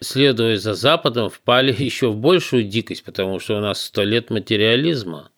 следуя 0.00 0.56
за 0.56 0.74
Западом, 0.74 1.30
впали 1.30 1.74
еще 1.82 2.08
в 2.08 2.16
большую 2.16 2.64
дикость, 2.64 3.04
потому 3.04 3.38
что 3.38 3.56
у 3.56 3.60
нас 3.60 3.80
сто 3.82 4.02
лет 4.02 4.30
материализма, 4.30 5.30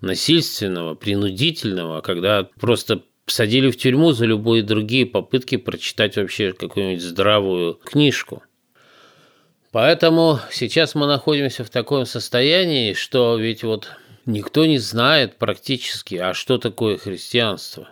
насильственного, 0.00 0.94
принудительного, 0.94 2.00
когда 2.00 2.48
просто 2.58 3.02
садили 3.26 3.70
в 3.70 3.76
тюрьму 3.76 4.12
за 4.12 4.26
любые 4.26 4.62
другие 4.62 5.06
попытки 5.06 5.56
прочитать 5.56 6.16
вообще 6.16 6.52
какую-нибудь 6.52 7.02
здравую 7.02 7.74
книжку. 7.74 8.42
Поэтому 9.72 10.40
сейчас 10.50 10.96
мы 10.96 11.06
находимся 11.06 11.62
в 11.62 11.70
таком 11.70 12.04
состоянии, 12.06 12.92
что 12.94 13.36
ведь 13.36 13.62
вот 13.62 13.88
никто 14.32 14.66
не 14.66 14.78
знает 14.78 15.36
практически, 15.36 16.16
а 16.16 16.34
что 16.34 16.58
такое 16.58 16.98
христианство. 16.98 17.88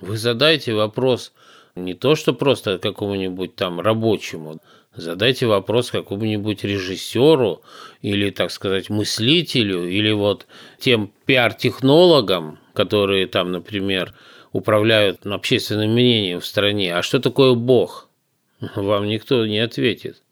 Вы 0.00 0.16
задайте 0.16 0.74
вопрос 0.74 1.32
не 1.74 1.94
то, 1.94 2.14
что 2.14 2.32
просто 2.32 2.78
какому-нибудь 2.78 3.54
там 3.54 3.80
рабочему, 3.80 4.60
задайте 4.94 5.46
вопрос 5.46 5.90
какому-нибудь 5.90 6.64
режиссеру 6.64 7.62
или, 8.02 8.30
так 8.30 8.50
сказать, 8.50 8.90
мыслителю, 8.90 9.88
или 9.88 10.10
вот 10.10 10.46
тем 10.78 11.12
пиар-технологам, 11.26 12.58
которые 12.74 13.26
там, 13.26 13.52
например, 13.52 14.14
управляют 14.52 15.26
общественным 15.26 15.92
мнением 15.92 16.40
в 16.40 16.46
стране. 16.46 16.94
А 16.94 17.02
что 17.02 17.20
такое 17.20 17.54
Бог? 17.54 18.08
Вам 18.74 19.06
никто 19.06 19.46
не 19.46 19.58
ответит. 19.58 20.22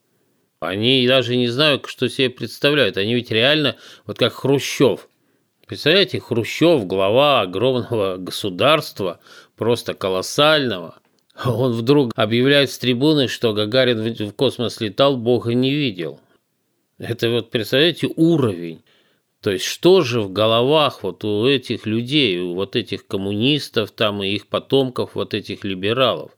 Они 0.61 1.07
даже 1.07 1.37
не 1.37 1.47
знают, 1.49 1.87
что 1.87 2.09
себе 2.09 2.31
представляют. 2.31 2.97
Они 2.97 3.15
ведь 3.15 3.31
реально, 3.31 3.77
вот 4.07 4.19
как 4.19 4.33
Хрущев. 4.33 5.08
Представляете, 5.69 6.19
Хрущев, 6.19 6.87
глава 6.87 7.43
огромного 7.43 8.17
государства, 8.17 9.21
просто 9.55 9.93
колоссального. 9.93 10.97
Он 11.45 11.73
вдруг 11.73 12.11
объявляет 12.17 12.71
с 12.71 12.79
трибуны, 12.79 13.29
что 13.29 13.53
Гагарин 13.53 14.01
в 14.01 14.33
космос 14.33 14.81
летал, 14.81 15.19
Бога 15.19 15.53
не 15.53 15.71
видел. 15.71 16.21
Это 16.97 17.29
вот, 17.29 17.51
представляете, 17.51 18.09
уровень. 18.17 18.83
То 19.43 19.51
есть 19.51 19.67
что 19.67 20.01
же 20.01 20.23
в 20.23 20.33
головах 20.33 21.03
вот 21.03 21.23
у 21.25 21.47
этих 21.47 21.85
людей, 21.85 22.41
у 22.41 22.55
вот 22.55 22.75
этих 22.75 23.07
коммунистов 23.07 23.91
там 23.91 24.23
и 24.23 24.31
их 24.31 24.47
потомков, 24.47 25.11
вот 25.17 25.35
этих 25.35 25.65
либералов? 25.65 26.33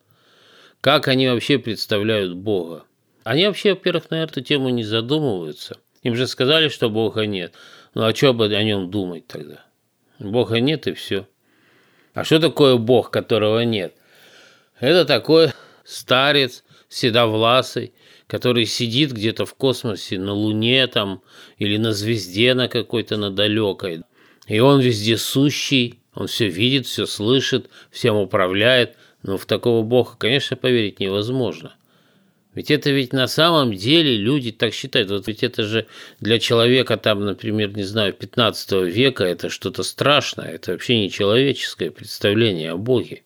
Как 0.81 1.07
они 1.07 1.29
вообще 1.29 1.59
представляют 1.59 2.35
Бога? 2.35 2.83
Они 3.23 3.47
вообще, 3.47 3.75
во-первых, 3.75 4.11
на 4.11 4.25
эту 4.25 4.41
тему 4.41 4.71
не 4.71 4.83
задумываются. 4.83 5.77
Им 6.03 6.17
же 6.17 6.27
сказали, 6.27 6.69
что 6.69 6.91
Бога 6.91 7.27
нет. 7.27 7.55
Ну 7.95 8.05
а 8.05 8.15
что 8.15 8.33
бы 8.33 8.47
о 8.47 8.63
нем 8.63 8.91
думать 8.91 9.27
тогда? 9.27 9.65
Бога 10.19 10.61
нет 10.61 10.87
и 10.87 10.93
все. 10.93 11.27
А 12.15 12.25
что 12.25 12.39
такое 12.39 12.77
Бог, 12.77 13.11
которого 13.11 13.61
нет? 13.61 13.95
Это 14.79 15.05
такой 15.05 15.53
старец, 15.85 16.65
седовласый, 16.89 17.93
который 18.27 18.67
сидит 18.67 19.13
где-то 19.13 19.45
в 19.45 19.55
космосе, 19.55 20.19
на 20.19 20.33
Луне 20.33 20.87
там, 20.87 21.23
или 21.59 21.77
на 21.77 21.93
звезде 21.93 22.55
на 22.55 22.69
какой-то 22.69 23.17
на 23.17 23.31
далекой. 23.31 24.03
И 24.47 24.61
он 24.61 24.81
везде 24.81 25.17
сущий, 25.17 26.01
он 26.15 26.27
все 26.27 26.49
видит, 26.49 26.87
все 26.87 27.07
слышит, 27.07 27.71
всем 27.91 28.17
управляет. 28.17 28.97
Но 29.23 29.37
в 29.37 29.47
такого 29.47 29.83
Бога, 29.83 30.13
конечно, 30.19 30.57
поверить 30.57 31.01
невозможно. 31.01 31.75
Ведь 32.55 32.71
это 32.71 32.91
ведь 32.91 33.13
на 33.13 33.29
самом 33.29 33.73
деле 33.75 34.17
люди 34.17 34.51
так 34.51 34.75
считают. 34.75 35.11
Вот 35.11 35.29
ведь 35.29 35.45
это 35.45 35.63
же 35.63 35.87
для 36.19 36.41
человека 36.41 36.97
там, 36.97 37.25
например, 37.25 37.77
не 37.77 37.85
знаю, 37.85 38.13
15 38.13 38.73
века 38.93 39.25
это 39.25 39.49
что-то 39.49 39.85
страшное. 39.85 40.53
Это 40.53 40.73
вообще 40.73 40.99
не 40.99 41.11
человеческое 41.11 41.91
представление 41.91 42.73
о 42.73 42.77
Боге. 42.77 43.23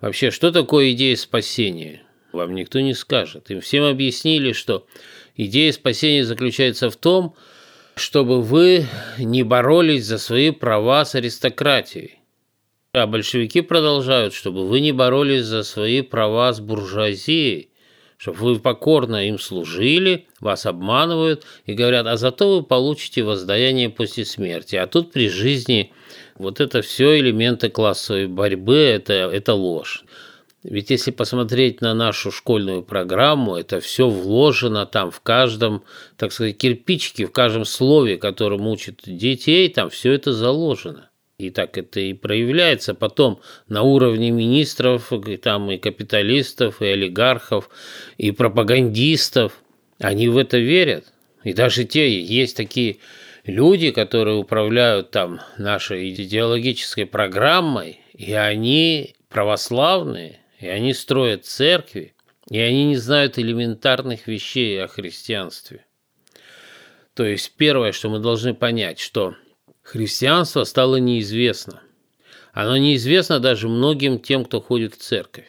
Вообще, 0.00 0.30
что 0.30 0.50
такое 0.50 0.92
идея 0.92 1.16
спасения? 1.16 2.02
Вам 2.32 2.54
никто 2.54 2.80
не 2.80 2.94
скажет. 2.94 3.50
Им 3.50 3.60
всем 3.60 3.84
объяснили, 3.84 4.52
что 4.52 4.86
идея 5.36 5.72
спасения 5.72 6.24
заключается 6.24 6.88
в 6.88 6.96
том, 6.96 7.34
чтобы 7.96 8.40
вы 8.40 8.86
не 9.18 9.42
боролись 9.42 10.04
за 10.04 10.18
свои 10.18 10.52
права 10.52 11.04
с 11.04 11.14
аристократией. 11.14 12.20
А 12.92 13.06
большевики 13.06 13.60
продолжают, 13.60 14.32
чтобы 14.32 14.66
вы 14.66 14.80
не 14.80 14.92
боролись 14.92 15.44
за 15.44 15.62
свои 15.62 16.00
права 16.00 16.52
с 16.52 16.60
буржуазией, 16.60 17.70
чтобы 18.18 18.38
вы 18.38 18.58
покорно 18.58 19.28
им 19.28 19.38
служили, 19.38 20.26
вас 20.40 20.66
обманывают 20.66 21.44
и 21.66 21.72
говорят, 21.72 22.06
а 22.06 22.16
зато 22.16 22.56
вы 22.56 22.62
получите 22.64 23.22
воздаяние 23.22 23.88
после 23.88 24.24
смерти. 24.24 24.74
А 24.76 24.88
тут 24.88 25.12
при 25.12 25.28
жизни 25.28 25.92
вот 26.36 26.60
это 26.60 26.82
все 26.82 27.18
элементы 27.20 27.70
классовой 27.70 28.26
борьбы, 28.26 28.76
это, 28.76 29.12
это 29.12 29.54
ложь. 29.54 30.04
Ведь 30.64 30.90
если 30.90 31.12
посмотреть 31.12 31.80
на 31.80 31.94
нашу 31.94 32.32
школьную 32.32 32.82
программу, 32.82 33.54
это 33.54 33.78
все 33.78 34.08
вложено 34.08 34.84
там 34.84 35.12
в 35.12 35.20
каждом, 35.20 35.84
так 36.16 36.32
сказать, 36.32 36.58
кирпичике, 36.58 37.26
в 37.26 37.32
каждом 37.32 37.64
слове, 37.64 38.16
которым 38.16 38.66
учат 38.66 39.02
детей, 39.06 39.68
там 39.68 39.90
все 39.90 40.12
это 40.12 40.32
заложено. 40.32 41.07
И 41.38 41.50
так 41.50 41.78
это 41.78 42.00
и 42.00 42.14
проявляется 42.14 42.94
потом 42.94 43.40
на 43.68 43.82
уровне 43.82 44.32
министров, 44.32 45.12
и, 45.12 45.36
там 45.36 45.70
и 45.70 45.78
капиталистов, 45.78 46.82
и 46.82 46.86
олигархов, 46.86 47.70
и 48.16 48.32
пропагандистов. 48.32 49.62
Они 50.00 50.26
в 50.26 50.36
это 50.36 50.58
верят. 50.58 51.04
И 51.44 51.52
даже 51.52 51.84
те, 51.84 52.20
есть 52.20 52.56
такие 52.56 52.96
люди, 53.44 53.92
которые 53.92 54.36
управляют 54.36 55.12
там 55.12 55.40
нашей 55.58 56.12
идеологической 56.12 57.06
программой, 57.06 58.00
и 58.14 58.32
они 58.32 59.14
православные, 59.28 60.40
и 60.58 60.66
они 60.66 60.92
строят 60.92 61.46
церкви, 61.46 62.14
и 62.50 62.58
они 62.58 62.86
не 62.86 62.96
знают 62.96 63.38
элементарных 63.38 64.26
вещей 64.26 64.82
о 64.82 64.88
христианстве. 64.88 65.86
То 67.14 67.24
есть 67.24 67.52
первое, 67.56 67.92
что 67.92 68.08
мы 68.08 68.18
должны 68.18 68.54
понять, 68.54 68.98
что 68.98 69.36
христианство 69.90 70.64
стало 70.64 70.96
неизвестно. 70.96 71.82
Оно 72.52 72.76
неизвестно 72.76 73.40
даже 73.40 73.68
многим 73.68 74.18
тем, 74.18 74.44
кто 74.44 74.60
ходит 74.60 74.94
в 74.94 74.98
церковь. 74.98 75.48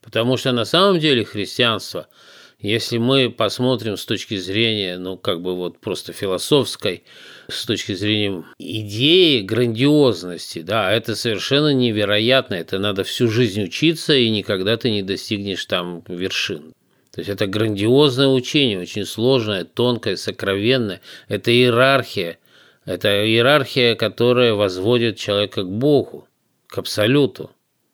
Потому 0.00 0.36
что 0.36 0.52
на 0.52 0.64
самом 0.64 0.98
деле 0.98 1.24
христианство– 1.24 2.08
если 2.64 2.96
мы 2.96 3.30
посмотрим 3.30 3.98
с 3.98 4.06
точки 4.06 4.38
зрения, 4.38 4.96
ну, 4.96 5.18
как 5.18 5.42
бы 5.42 5.54
вот 5.54 5.80
просто 5.80 6.14
философской, 6.14 7.04
с 7.46 7.66
точки 7.66 7.92
зрения 7.92 8.42
идеи 8.58 9.42
грандиозности, 9.42 10.62
да, 10.62 10.90
это 10.90 11.14
совершенно 11.14 11.74
невероятно, 11.74 12.54
это 12.54 12.78
надо 12.78 13.04
всю 13.04 13.28
жизнь 13.28 13.64
учиться, 13.64 14.14
и 14.14 14.30
никогда 14.30 14.78
ты 14.78 14.90
не 14.90 15.02
достигнешь 15.02 15.62
там 15.66 16.02
вершин. 16.08 16.72
То 17.10 17.20
есть 17.20 17.28
это 17.28 17.46
грандиозное 17.46 18.28
учение, 18.28 18.80
очень 18.80 19.04
сложное, 19.04 19.64
тонкое, 19.64 20.16
сокровенное. 20.16 21.02
Это 21.28 21.52
иерархия. 21.52 22.38
Это 22.84 23.26
иерархия, 23.26 23.94
которая 23.94 24.54
возводит 24.54 25.16
человека 25.16 25.62
к 25.62 25.70
Богу, 25.70 26.28
к 26.66 26.78
Абсолюту. 26.78 27.50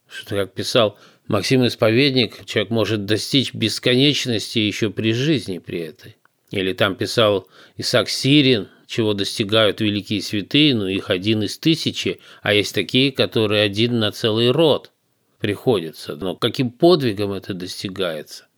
Что, 0.08 0.34
как 0.34 0.52
писал 0.52 0.98
Максим 1.28 1.64
Исповедник, 1.66 2.44
человек 2.44 2.70
может 2.70 3.04
достичь 3.04 3.54
бесконечности 3.54 4.58
еще 4.58 4.90
при 4.90 5.12
жизни 5.12 5.58
при 5.58 5.80
этой. 5.80 6.16
Или 6.50 6.72
там 6.72 6.96
писал 6.96 7.46
Исаак 7.76 8.08
Сирин, 8.08 8.68
чего 8.88 9.14
достигают 9.14 9.80
великие 9.80 10.20
святые, 10.20 10.74
но 10.74 10.88
их 10.88 11.10
один 11.10 11.44
из 11.44 11.56
тысячи, 11.58 12.18
а 12.42 12.52
есть 12.52 12.74
такие, 12.74 13.12
которые 13.12 13.62
один 13.62 14.00
на 14.00 14.10
целый 14.10 14.50
род 14.50 14.90
приходится. 15.38 16.16
Но 16.16 16.34
каким 16.34 16.72
подвигом 16.72 17.32
это 17.32 17.54
достигается? 17.54 18.48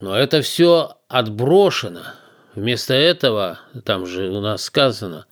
Но 0.00 0.16
это 0.18 0.42
все 0.42 0.96
отброшено. 1.06 2.02
Вместо 2.54 2.92
этого, 2.92 3.60
там 3.84 4.06
же 4.06 4.28
у 4.28 4.40
нас 4.40 4.64
сказано, 4.64 5.26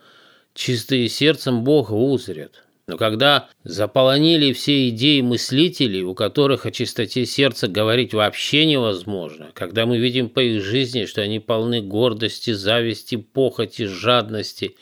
чистые 0.54 1.08
сердцем 1.08 1.64
Бога 1.64 1.92
узрят. 1.92 2.64
Но 2.86 2.96
когда 2.96 3.48
заполонили 3.62 4.52
все 4.52 4.88
идеи 4.88 5.20
мыслителей, 5.20 6.02
у 6.02 6.14
которых 6.14 6.66
о 6.66 6.72
чистоте 6.72 7.24
сердца 7.26 7.68
говорить 7.68 8.14
вообще 8.14 8.64
невозможно, 8.66 9.50
когда 9.54 9.86
мы 9.86 9.98
видим 9.98 10.28
по 10.28 10.40
их 10.40 10.64
жизни, 10.64 11.04
что 11.04 11.20
они 11.20 11.38
полны 11.38 11.82
гордости, 11.82 12.52
зависти, 12.52 13.16
похоти, 13.16 13.84
жадности, 13.84 14.76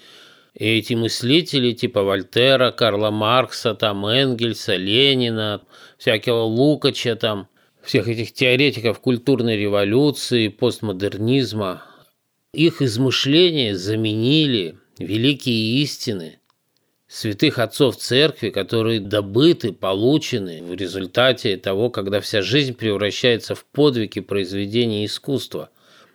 и 0.55 0.79
эти 0.79 0.95
мыслители 0.95 1.73
типа 1.73 2.03
Вольтера, 2.03 2.71
Карла 2.71 3.11
Маркса, 3.11 3.75
там 3.75 4.07
Энгельса, 4.07 4.77
Ленина, 4.77 5.61
всякого 5.99 6.45
Лукача, 6.45 7.15
там, 7.15 7.49
всех 7.83 8.09
этих 8.09 8.33
теоретиков 8.33 9.01
культурной 9.01 9.57
революции, 9.57 10.49
постмодернизма, 10.49 11.83
их 12.53 12.81
измышления 12.81 13.77
заменили 13.77 14.79
великие 14.99 15.83
истины, 15.83 16.41
святых 17.07 17.59
отцов 17.59 17.97
церкви, 17.97 18.51
которые 18.51 19.01
добыты, 19.01 19.73
получены 19.73 20.63
в 20.63 20.75
результате 20.75 21.57
того, 21.57 21.91
когда 21.91 22.21
вся 22.21 22.43
жизнь 22.43 22.75
превращается 22.75 23.55
в 23.55 23.65
подвиги 23.65 24.21
произведения 24.21 25.05
искусства, 25.05 25.71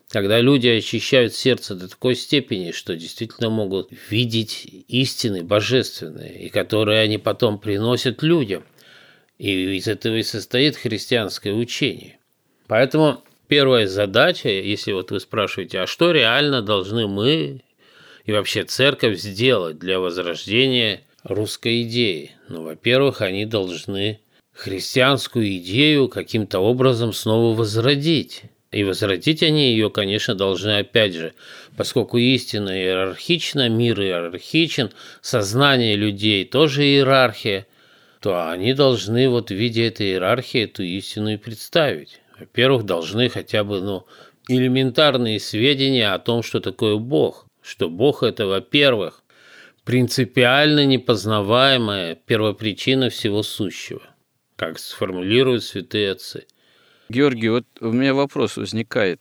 когда 0.10 0.40
люди 0.40 0.68
очищают 0.68 1.34
сердце 1.34 1.76
до 1.76 1.88
такой 1.88 2.16
степени, 2.16 2.72
что 2.72 2.96
действительно 2.96 3.50
могут 3.50 3.90
видеть 4.10 4.68
истины 4.88 5.44
божественные, 5.44 6.46
и 6.46 6.50
которые 6.50 7.00
они 7.00 7.18
потом 7.18 7.60
приносят 7.60 8.22
людям. 8.22 8.64
И 9.40 9.76
из 9.76 9.88
этого 9.88 10.16
и 10.16 10.24
состоит 10.24 10.78
христианское 10.78 11.54
учение. 11.54 12.20
Поэтому 12.68 13.24
первая 13.48 13.88
задача, 13.88 14.50
если 14.50 14.92
вот 14.92 15.12
вы 15.12 15.20
спрашиваете, 15.20 15.80
а 15.80 15.88
что 15.88 16.12
реально 16.12 16.62
должны 16.62 17.08
мы, 17.08 17.62
и 18.26 18.32
вообще 18.32 18.64
церковь 18.64 19.20
сделать 19.20 19.80
для 19.80 20.00
возрождения 20.00 21.02
русской 21.24 21.84
идеи? 21.84 22.32
Ну, 22.48 22.64
во-первых, 22.64 23.22
они 23.22 23.46
должны 23.46 24.20
христианскую 24.54 25.58
идею 25.58 26.08
каким-то 26.08 26.60
образом 26.60 27.14
снова 27.14 27.56
возродить. 27.56 28.44
И 28.72 28.84
возродить 28.84 29.44
они 29.44 29.72
ее, 29.72 29.92
конечно, 29.92 30.34
должны 30.34 30.80
опять 30.80 31.14
же, 31.14 31.34
поскольку 31.78 32.18
истина 32.18 32.76
иерархична, 32.76 33.70
мир 33.70 34.02
иерархичен, 34.02 34.92
сознание 35.22 35.96
людей 35.96 36.44
тоже 36.44 36.84
иерархия, 36.84 37.68
то 38.20 38.50
они 38.50 38.74
должны 38.74 39.30
вот 39.30 39.52
в 39.52 39.54
виде 39.54 39.86
этой 39.86 40.08
иерархии 40.08 40.64
эту 40.64 40.82
истину 40.82 41.34
и 41.34 41.38
представить. 41.38 42.22
Во-первых, 42.40 42.84
должны 42.84 43.30
хотя 43.30 43.64
бы 43.64 43.82
ну, 43.82 44.06
элементарные 44.48 45.40
сведения 45.40 46.14
о 46.14 46.20
том, 46.20 46.44
что 46.44 46.60
такое 46.60 46.98
Бог. 46.98 47.48
Что 47.62 47.90
Бог– 47.90 48.24
это, 48.24 48.46
во-первых, 48.46 49.24
принципиально 49.86 50.86
непознаваемая 50.86 52.16
первопричина 52.16 53.10
всего 53.10 53.44
сущего, 53.44 54.02
как 54.56 54.80
сформулируют 54.80 55.64
святые 55.64 56.12
отцы. 56.12 56.46
Георгий, 57.10 57.50
вот 57.50 57.66
у 57.80 57.92
меня 57.92 58.14
вопрос 58.14 58.58
возникает. 58.58 59.20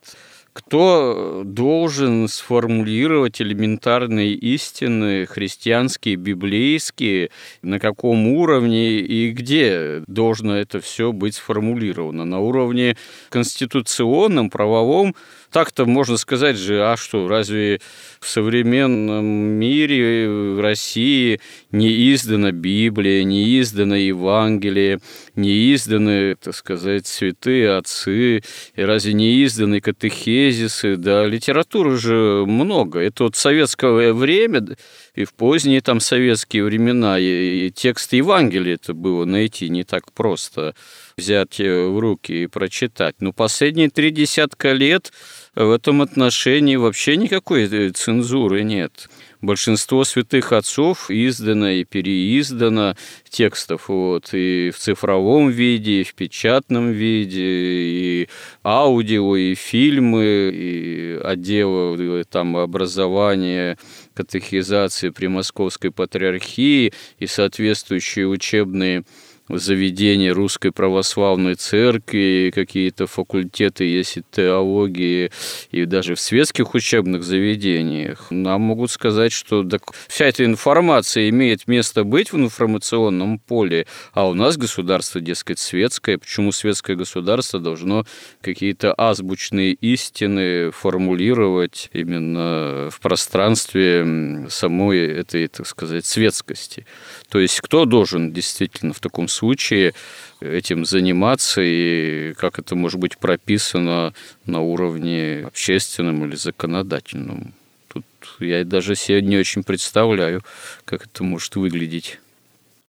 Кто 0.53 1.41
должен 1.43 2.27
сформулировать 2.27 3.41
элементарные 3.41 4.33
истины 4.33 5.25
христианские, 5.25 6.15
библейские, 6.15 7.31
на 7.63 7.79
каком 7.79 8.27
уровне 8.27 8.99
и 8.99 9.31
где 9.31 10.03
должно 10.05 10.55
это 10.55 10.79
все 10.79 11.11
быть 11.11 11.35
сформулировано? 11.35 12.23
На 12.25 12.39
уровне 12.39 12.97
конституционном, 13.29 14.51
правовом, 14.51 15.15
так-то 15.53 15.85
можно 15.85 16.17
сказать 16.17 16.57
же, 16.57 16.83
а 16.83 16.97
что, 16.97 17.27
разве 17.27 17.79
в 18.19 18.27
современном 18.27 19.23
мире, 19.23 20.27
в 20.27 20.59
России 20.59 21.39
не 21.71 22.11
издана 22.13 22.51
Библия, 22.51 23.23
не 23.23 23.59
издана 23.59 23.95
Евангелие, 23.95 24.99
не 25.35 25.73
изданы, 25.73 26.35
так 26.35 26.55
сказать, 26.55 27.05
святые 27.05 27.77
отцы, 27.77 28.41
и 28.75 28.81
разве 28.81 29.13
не 29.13 29.43
изданы 29.45 29.79
катехезисы, 29.79 30.97
да, 30.97 31.25
литературы 31.25 31.97
же 31.97 32.43
много. 32.47 32.99
Это 32.99 33.25
вот 33.25 33.35
советское 33.35 34.11
время, 34.11 34.65
и 35.13 35.25
в 35.25 35.33
поздние 35.33 35.81
там 35.81 35.99
советские 35.99 36.63
времена, 36.63 37.19
и 37.19 37.69
текст 37.69 38.13
Евангелия 38.13 38.75
это 38.75 38.95
было 38.95 39.25
найти 39.25 39.69
не 39.69 39.83
так 39.83 40.11
просто 40.13 40.73
взять 41.15 41.59
в 41.59 41.99
руки 41.99 42.43
и 42.43 42.47
прочитать. 42.47 43.15
Но 43.19 43.33
последние 43.33 43.89
три 43.89 44.09
десятка 44.09 44.71
лет 44.71 45.11
в 45.55 45.69
этом 45.71 46.01
отношении 46.01 46.77
вообще 46.77 47.15
никакой 47.15 47.65
э, 47.65 47.89
цензуры 47.91 48.63
нет. 48.63 49.07
Большинство 49.39 50.03
святых 50.03 50.51
отцов 50.51 51.11
издано 51.11 51.69
и 51.69 51.83
переиздано 51.83 52.95
текстов 53.29 53.89
вот, 53.89 54.33
и 54.33 54.71
в 54.73 54.79
цифровом 54.79 55.49
виде, 55.49 56.01
и 56.01 56.03
в 56.03 56.15
печатном 56.15 56.91
виде, 56.91 57.43
и 57.43 58.29
аудио, 58.63 59.35
и 59.35 59.53
фильмы, 59.53 60.49
и 60.53 61.19
отделы 61.23 62.21
э, 62.21 62.23
там, 62.23 62.57
образования, 62.57 63.77
катехизации 64.15 65.09
при 65.09 65.27
Московской 65.27 65.91
Патриархии, 65.91 66.93
и 67.19 67.27
соответствующие 67.27 68.27
учебные 68.27 69.03
заведения 69.49 70.33
Русской 70.33 70.71
Православной 70.71 71.55
Церкви, 71.55 72.51
какие-то 72.53 73.07
факультеты 73.07 73.83
есть 73.85 74.17
и 74.17 74.23
теологии, 74.31 75.31
и 75.71 75.85
даже 75.85 76.15
в 76.15 76.19
светских 76.19 76.73
учебных 76.73 77.23
заведениях, 77.23 78.27
нам 78.31 78.61
могут 78.61 78.91
сказать, 78.91 79.31
что 79.31 79.63
так, 79.63 79.81
вся 80.07 80.25
эта 80.25 80.45
информация 80.45 81.29
имеет 81.29 81.67
место 81.67 82.03
быть 82.03 82.31
в 82.31 82.37
информационном 82.37 83.39
поле, 83.39 83.85
а 84.13 84.27
у 84.27 84.33
нас 84.33 84.57
государство, 84.57 85.19
дескать, 85.21 85.59
светское. 85.59 86.17
Почему 86.17 86.51
светское 86.51 86.95
государство 86.95 87.59
должно 87.59 88.05
какие-то 88.41 88.93
азбучные 88.97 89.73
истины 89.73 90.71
формулировать 90.71 91.89
именно 91.93 92.89
в 92.91 92.99
пространстве 93.01 94.47
самой 94.49 94.99
этой, 94.99 95.47
так 95.47 95.67
сказать, 95.67 96.05
светскости? 96.05 96.85
То 97.33 97.39
есть 97.39 97.61
кто 97.61 97.85
должен 97.85 98.31
действительно 98.31 98.93
в 98.93 98.99
таком 98.99 99.27
случае 99.27 99.95
этим 100.39 100.85
заниматься 100.85 101.63
и 101.63 102.33
как 102.33 102.59
это 102.59 102.75
может 102.75 102.99
быть 102.99 103.17
прописано 103.17 104.13
на 104.45 104.61
уровне 104.61 105.45
общественном 105.47 106.25
или 106.25 106.35
законодательном. 106.35 107.55
Тут 107.87 108.05
я 108.39 108.63
даже 108.63 108.93
себе 108.93 109.23
не 109.23 109.35
очень 109.35 109.63
представляю, 109.63 110.43
как 110.85 111.07
это 111.07 111.23
может 111.23 111.55
выглядеть. 111.55 112.19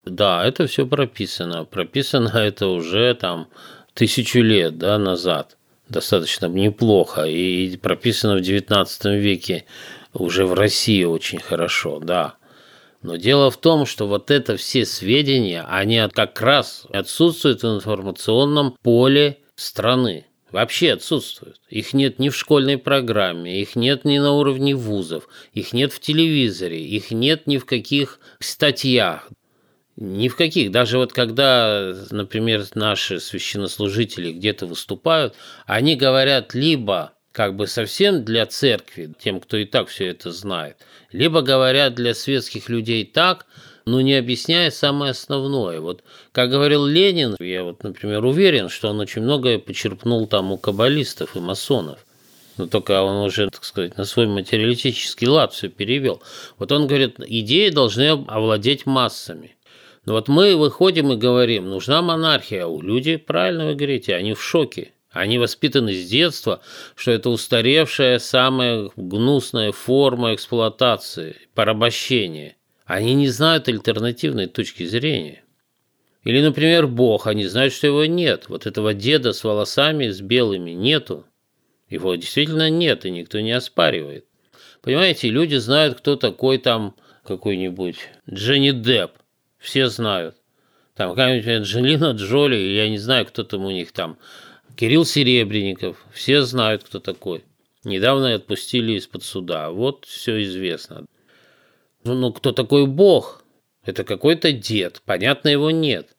Да, 0.05 0.45
это 0.45 0.67
все 0.67 0.85
прописано. 0.85 1.65
Прописано 1.65 2.37
это 2.37 2.67
уже 2.67 3.15
там 3.15 3.47
тысячу 3.95 4.41
лет 4.41 4.77
да, 4.77 4.99
назад. 4.99 5.57
Достаточно 5.89 6.45
неплохо. 6.45 7.23
И 7.23 7.75
прописано 7.77 8.35
в 8.35 8.41
XIX 8.41 9.17
веке 9.17 9.65
уже 10.13 10.45
в 10.45 10.53
России 10.53 11.05
очень 11.05 11.39
хорошо, 11.39 11.99
да. 11.99 12.35
Но 13.07 13.15
дело 13.15 13.49
в 13.49 13.55
том, 13.55 13.85
что 13.85 14.05
вот 14.05 14.31
это 14.31 14.57
все 14.57 14.85
сведения, 14.85 15.65
они 15.69 16.01
как 16.13 16.41
раз 16.41 16.85
отсутствуют 16.89 17.63
в 17.63 17.75
информационном 17.75 18.75
поле 18.83 19.37
страны. 19.55 20.25
Вообще 20.51 20.91
отсутствуют. 20.91 21.61
Их 21.69 21.93
нет 21.93 22.19
ни 22.19 22.27
в 22.27 22.35
школьной 22.35 22.77
программе, 22.77 23.61
их 23.61 23.77
нет 23.77 24.03
ни 24.03 24.17
на 24.17 24.33
уровне 24.33 24.75
вузов, 24.75 25.29
их 25.53 25.71
нет 25.71 25.93
в 25.93 26.01
телевизоре, 26.01 26.83
их 26.83 27.11
нет 27.11 27.47
ни 27.47 27.59
в 27.59 27.65
каких 27.65 28.19
статьях. 28.39 29.29
Ни 29.95 30.27
в 30.27 30.35
каких. 30.35 30.71
Даже 30.71 30.97
вот 30.97 31.13
когда, 31.13 31.95
например, 32.11 32.65
наши 32.75 33.21
священнослужители 33.21 34.33
где-то 34.33 34.65
выступают, 34.65 35.33
они 35.65 35.95
говорят 35.95 36.53
либо 36.53 37.13
как 37.37 37.55
бы 37.55 37.67
совсем 37.67 38.25
для 38.25 38.47
церкви, 38.47 39.13
тем, 39.19 39.39
кто 39.39 39.57
и 39.57 39.65
так 39.65 39.89
все 39.89 40.07
это 40.07 40.31
знает, 40.31 40.75
либо 41.11 41.43
говорят 41.43 41.93
для 41.93 42.15
светских 42.15 42.67
людей 42.67 43.05
так, 43.05 43.45
но 43.85 44.01
не 44.01 44.15
объясняя 44.15 44.71
самое 44.71 45.11
основное. 45.11 45.79
Вот, 45.79 46.03
как 46.31 46.49
говорил 46.49 46.87
Ленин, 46.87 47.35
я 47.39 47.63
вот, 47.63 47.83
например, 47.83 48.25
уверен, 48.25 48.69
что 48.69 48.89
он 48.89 48.99
очень 49.01 49.21
многое 49.21 49.59
почерпнул 49.59 50.25
там 50.25 50.51
у 50.51 50.57
каббалистов 50.57 51.35
и 51.35 51.39
масонов. 51.39 51.99
Но 52.57 52.65
только 52.65 53.03
он 53.03 53.27
уже, 53.27 53.51
так 53.51 53.63
сказать, 53.63 53.97
на 53.97 54.05
свой 54.05 54.25
материалистический 54.25 55.27
лад 55.27 55.53
все 55.53 55.69
перевел. 55.69 56.23
Вот 56.57 56.71
он 56.71 56.87
говорит, 56.87 57.19
идеи 57.19 57.69
должны 57.69 58.25
овладеть 58.27 58.87
массами. 58.87 59.55
Но 60.05 60.13
вот 60.13 60.27
мы 60.27 60.55
выходим 60.55 61.11
и 61.11 61.17
говорим, 61.17 61.69
нужна 61.69 62.01
монархия. 62.01 62.65
У 62.65 62.81
людей, 62.81 63.19
правильно 63.19 63.67
вы 63.67 63.75
говорите, 63.75 64.15
они 64.15 64.33
в 64.33 64.41
шоке. 64.41 64.91
Они 65.17 65.39
воспитаны 65.39 65.93
с 65.93 66.07
детства, 66.07 66.61
что 66.95 67.09
это 67.11 67.31
устаревшая, 67.31 68.19
самая 68.19 68.91
гнусная 68.95 69.71
форма 69.71 70.35
эксплуатации, 70.35 71.35
порабощения. 71.55 72.55
Они 72.85 73.15
не 73.15 73.27
знают 73.29 73.67
альтернативной 73.67 74.45
точки 74.45 74.85
зрения. 74.85 75.43
Или, 76.23 76.41
например, 76.41 76.85
Бог, 76.85 77.25
они 77.25 77.45
знают, 77.45 77.73
что 77.73 77.87
его 77.87 78.05
нет. 78.05 78.45
Вот 78.47 78.67
этого 78.67 78.93
деда 78.93 79.33
с 79.33 79.43
волосами, 79.43 80.09
с 80.09 80.21
белыми 80.21 80.71
нету. 80.71 81.25
Его 81.89 82.13
действительно 82.13 82.69
нет, 82.69 83.05
и 83.05 83.09
никто 83.09 83.39
не 83.39 83.53
оспаривает. 83.53 84.25
Понимаете, 84.81 85.29
люди 85.29 85.55
знают, 85.55 85.97
кто 85.97 86.15
такой 86.15 86.59
там 86.59 86.95
какой-нибудь 87.23 87.97
Дженни 88.29 88.71
Депп. 88.71 89.13
Все 89.57 89.87
знают. 89.87 90.35
Там 90.95 91.11
какая-нибудь 91.11 91.47
Анджелина 91.47 92.11
Джоли, 92.11 92.55
я 92.55 92.87
не 92.89 92.97
знаю, 92.97 93.25
кто 93.25 93.43
там 93.43 93.65
у 93.65 93.71
них 93.71 93.91
там, 93.91 94.17
Кирилл 94.77 95.05
Серебренников, 95.05 96.05
все 96.13 96.43
знают, 96.43 96.83
кто 96.83 96.99
такой. 96.99 97.43
Недавно 97.83 98.35
отпустили 98.35 98.91
из-под 98.93 99.23
суда. 99.23 99.71
Вот 99.71 100.05
все 100.05 100.43
известно. 100.43 101.07
Ну, 102.03 102.13
ну, 102.13 102.31
кто 102.31 102.51
такой 102.51 102.85
Бог? 102.85 103.43
Это 103.83 104.03
какой-то 104.03 104.51
дед. 104.51 105.01
Понятно, 105.03 105.49
его 105.49 105.71
нет. 105.71 106.09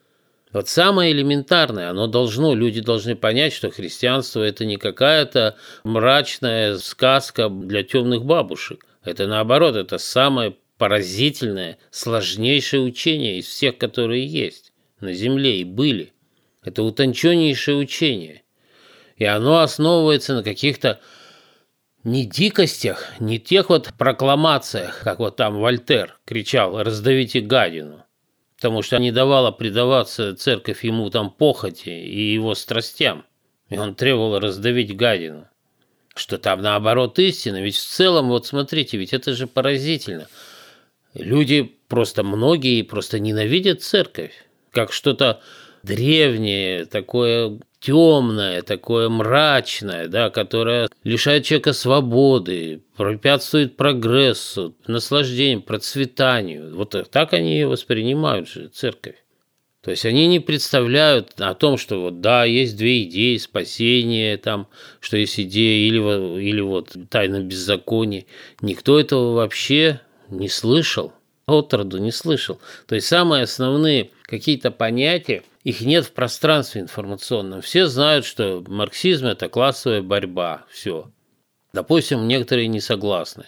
Вот 0.52 0.68
самое 0.68 1.12
элементарное, 1.12 1.90
оно 1.90 2.08
должно, 2.08 2.52
люди 2.52 2.80
должны 2.80 3.14
понять, 3.14 3.52
что 3.52 3.70
христианство 3.70 4.42
это 4.42 4.64
не 4.64 4.76
какая-то 4.76 5.56
мрачная 5.84 6.78
сказка 6.78 7.48
для 7.48 7.84
темных 7.84 8.24
бабушек. 8.24 8.84
Это 9.04 9.28
наоборот, 9.28 9.76
это 9.76 9.98
самое 9.98 10.56
поразительное, 10.78 11.78
сложнейшее 11.92 12.82
учение 12.82 13.38
из 13.38 13.46
всех, 13.46 13.78
которые 13.78 14.26
есть 14.26 14.72
на 15.00 15.12
земле 15.12 15.60
и 15.60 15.64
были. 15.64 16.12
Это 16.64 16.82
утонченнейшее 16.82 17.76
учение. 17.76 18.42
И 19.18 19.24
оно 19.24 19.58
основывается 19.58 20.34
на 20.34 20.42
каких-то 20.42 21.00
не 22.04 22.24
дикостях, 22.24 23.12
не 23.18 23.38
тех 23.40 23.68
вот 23.68 23.92
прокламациях, 23.98 25.00
как 25.02 25.18
вот 25.18 25.36
там 25.36 25.58
Вольтер 25.58 26.16
кричал 26.24 26.80
«раздавите 26.82 27.40
гадину», 27.40 28.04
потому 28.56 28.82
что 28.82 28.98
не 28.98 29.10
давала 29.10 29.50
предаваться 29.50 30.36
церковь 30.36 30.84
ему 30.84 31.10
там 31.10 31.30
похоти 31.30 31.90
и 31.90 32.32
его 32.32 32.54
страстям, 32.54 33.26
и 33.68 33.76
он 33.76 33.96
требовал 33.96 34.38
раздавить 34.38 34.96
гадину. 34.96 35.48
Что 36.14 36.38
там 36.38 36.62
наоборот 36.62 37.18
истина, 37.18 37.60
ведь 37.60 37.76
в 37.76 37.86
целом, 37.86 38.28
вот 38.28 38.46
смотрите, 38.46 38.96
ведь 38.96 39.12
это 39.12 39.34
же 39.34 39.46
поразительно. 39.46 40.28
Люди 41.14 41.76
просто 41.88 42.22
многие 42.22 42.82
просто 42.82 43.18
ненавидят 43.18 43.82
церковь, 43.82 44.32
как 44.70 44.92
что-то 44.92 45.40
древнее, 45.82 46.84
такое 46.86 47.58
темное, 47.80 48.62
такое 48.62 49.08
мрачное, 49.08 50.08
да, 50.08 50.30
которое 50.30 50.88
лишает 51.04 51.44
человека 51.44 51.72
свободы, 51.72 52.82
препятствует 52.96 53.76
прогрессу, 53.76 54.74
наслаждению, 54.86 55.62
процветанию. 55.62 56.74
Вот 56.74 56.96
так 57.10 57.32
они 57.32 57.64
воспринимают 57.64 58.48
же, 58.48 58.68
церковь. 58.68 59.16
То 59.80 59.92
есть 59.92 60.04
они 60.04 60.26
не 60.26 60.40
представляют 60.40 61.40
о 61.40 61.54
том, 61.54 61.78
что 61.78 62.02
вот 62.02 62.20
да, 62.20 62.44
есть 62.44 62.76
две 62.76 63.04
идеи 63.04 63.36
спасения, 63.36 64.36
там, 64.36 64.66
что 65.00 65.16
есть 65.16 65.38
идея 65.38 65.88
или, 65.88 66.40
или 66.42 66.60
вот 66.60 66.94
тайна 67.08 67.40
беззакония. 67.40 68.26
Никто 68.60 68.98
этого 68.98 69.34
вообще 69.34 70.00
не 70.28 70.48
слышал, 70.48 71.12
отроду 71.46 71.98
не 71.98 72.10
слышал. 72.10 72.60
То 72.86 72.96
есть 72.96 73.06
самые 73.06 73.44
основные 73.44 74.10
какие-то 74.24 74.72
понятия, 74.72 75.44
их 75.68 75.80
нет 75.80 76.06
в 76.06 76.12
пространстве 76.12 76.82
информационном. 76.82 77.60
Все 77.60 77.86
знают, 77.86 78.24
что 78.24 78.64
марксизм– 78.66 79.26
это 79.28 79.48
классовая 79.48 80.02
борьба, 80.02 80.64
все. 80.70 81.10
Допустим, 81.72 82.26
некоторые 82.28 82.68
не 82.68 82.80
согласны. 82.80 83.46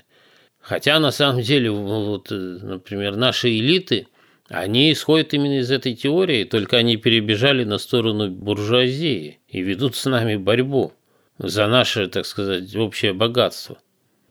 Хотя 0.61 0.99
на 0.99 1.11
самом 1.11 1.43
деле, 1.43 1.71
вот, 1.71 2.29
например, 2.31 3.17
наши 3.17 3.49
элиты– 3.57 4.07
они 4.51 4.93
исходят 4.93 5.33
именно 5.33 5.61
из 5.61 5.71
этой 5.71 5.95
теории, 5.95 6.43
только 6.43 6.77
они 6.77 6.97
перебежали 6.97 7.63
на 7.63 7.79
сторону 7.79 8.29
буржуазии 8.29 9.39
и 9.47 9.63
ведут 9.63 9.95
с 9.95 10.07
нами 10.07 10.35
борьбу 10.35 10.93
за 11.39 11.69
наше, 11.69 12.09
так 12.09 12.27
сказать, 12.27 12.75
общее 12.75 13.13
богатство. 13.13 13.79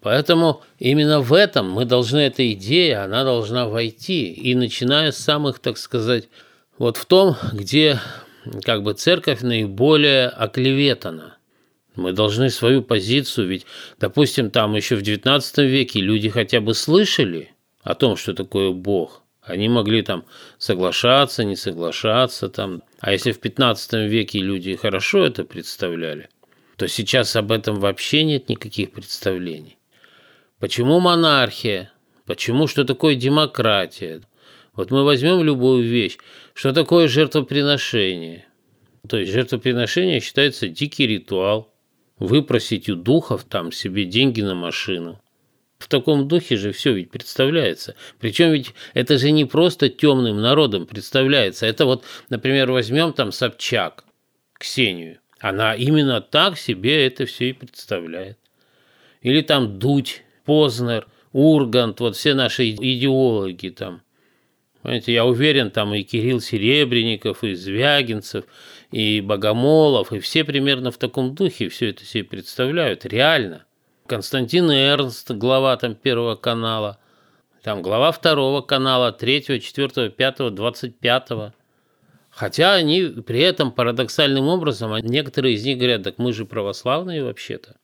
Поэтому 0.01 0.61
именно 0.77 1.21
в 1.21 1.31
этом 1.31 1.71
мы 1.71 1.85
должны, 1.85 2.17
эта 2.19 2.51
идея, 2.51 3.05
она 3.05 3.23
должна 3.23 3.69
войти. 3.69 4.33
И 4.33 4.55
начиная 4.55 5.13
с 5.13 5.17
самых, 5.17 5.59
так 5.59 5.77
сказать, 5.77 6.27
вот 6.79 6.97
в 6.97 7.05
том, 7.05 7.35
где 7.53 7.99
как 8.63 8.81
бы 8.81 8.93
церковь 8.93 9.41
наиболее 9.41 10.29
оклеветана. 10.29 11.37
Мы 11.95 12.13
должны 12.13 12.49
свою 12.49 12.81
позицию, 12.81 13.47
ведь, 13.47 13.67
допустим, 13.99 14.49
там 14.49 14.75
еще 14.75 14.95
в 14.95 15.03
XIX 15.03 15.41
веке 15.67 15.99
люди 15.99 16.29
хотя 16.29 16.61
бы 16.61 16.73
слышали 16.73 17.51
о 17.83 17.93
том, 17.93 18.15
что 18.15 18.33
такое 18.33 18.71
Бог– 18.71 19.21
они 19.49 19.67
могли 19.67 20.03
там 20.03 20.25
соглашаться, 20.59 21.43
не 21.43 21.55
соглашаться 21.55 22.49
там. 22.49 22.83
А 22.99 23.11
если 23.11 23.31
в 23.31 23.39
15 23.39 23.93
веке 24.07 24.39
люди 24.39 24.75
хорошо 24.75 25.25
это 25.25 25.43
представляли, 25.43 26.29
то 26.77 26.87
сейчас 26.87 27.35
об 27.35 27.51
этом 27.51 27.79
вообще 27.79 28.23
нет 28.23 28.47
никаких 28.47 28.91
представлений. 28.91 29.79
Почему 30.59 30.99
монархия? 30.99 31.91
Почему 32.25 32.67
что 32.67 32.83
такое 32.83 33.15
демократия? 33.15 34.21
Вот 34.79 34.91
мы 34.91 35.03
возьмем 35.03 35.43
любую 35.43 35.83
вещь. 35.83 36.15
Что 36.53 36.71
такое 36.71 37.09
жертвоприношение? 37.09 38.45
То 39.09 39.17
есть 39.17 39.33
жертвоприношение 39.33 40.21
считается 40.21 40.69
дикий 40.69 41.05
ритуал. 41.05 41.73
Выпросить 42.17 42.87
у 42.87 42.95
духов 42.95 43.43
там 43.43 43.73
себе 43.73 44.05
деньги 44.05 44.39
на 44.39 44.55
машину. 44.55 45.19
В 45.79 45.89
таком 45.89 46.29
духе 46.29 46.55
же 46.55 46.71
все 46.71 46.93
ведь 46.93 47.11
представляется. 47.11 47.95
Причем 48.21 48.53
ведь 48.53 48.73
это 48.93 49.17
же 49.17 49.31
не 49.31 49.43
просто 49.43 49.89
темным 49.89 50.39
народом 50.41 50.85
представляется. 50.85 51.65
Это 51.65 51.83
вот, 51.83 52.05
например, 52.29 52.71
возьмем 52.71 53.11
там 53.11 53.33
Собчак, 53.33 54.05
Ксению. 54.53 55.19
Она 55.41 55.75
именно 55.75 56.21
так 56.21 56.57
себе 56.57 57.05
это 57.05 57.25
все 57.25 57.49
и 57.49 57.53
представляет. 57.53 58.37
Или 59.23 59.41
там 59.41 59.77
Дудь, 59.77 60.23
Познер, 60.45 61.05
Ургант, 61.33 61.99
вот 61.99 62.15
все 62.15 62.33
наши 62.33 62.69
идеологи 62.71 63.67
там. 63.67 64.03
Понимаете, 64.81 65.13
я 65.13 65.25
уверен, 65.25 65.71
там 65.71 65.93
и 65.93 66.03
Кирилл 66.03 66.39
Серебренников, 66.39 67.43
и 67.43 67.53
Звягинцев, 67.53 68.45
и 68.91 69.19
Богомолов, 69.19 70.13
и 70.13 70.19
все 70.19 70.43
примерно 70.45 70.91
в 70.91 70.97
таком 70.97 71.35
духе 71.35 71.67
все 71.67 71.89
это 71.89 72.05
себе 72.05 72.23
представляют, 72.23 73.05
реально. 73.05 73.65
Константин 74.07 74.71
Эрнст, 74.71 75.29
глава 75.31 75.75
там 75.77 75.95
первого 75.95 76.35
канала, 76.35 76.97
там 77.61 77.81
глава 77.81 78.11
второго 78.11 78.61
канала, 78.61 79.11
третьего, 79.11 79.59
четвертого, 79.59 80.09
пятого, 80.09 80.49
двадцать 80.49 80.97
пятого. 80.97 81.53
Хотя 82.29 82.73
они 82.73 83.03
при 83.03 83.41
этом 83.41 83.71
парадоксальным 83.71 84.47
образом, 84.47 84.95
некоторые 84.97 85.55
из 85.55 85.65
них 85.65 85.77
говорят, 85.77 86.03
так 86.03 86.19
мы 86.19 86.31
же 86.31 86.45
православные 86.45 87.23
вообще-то. 87.23 87.75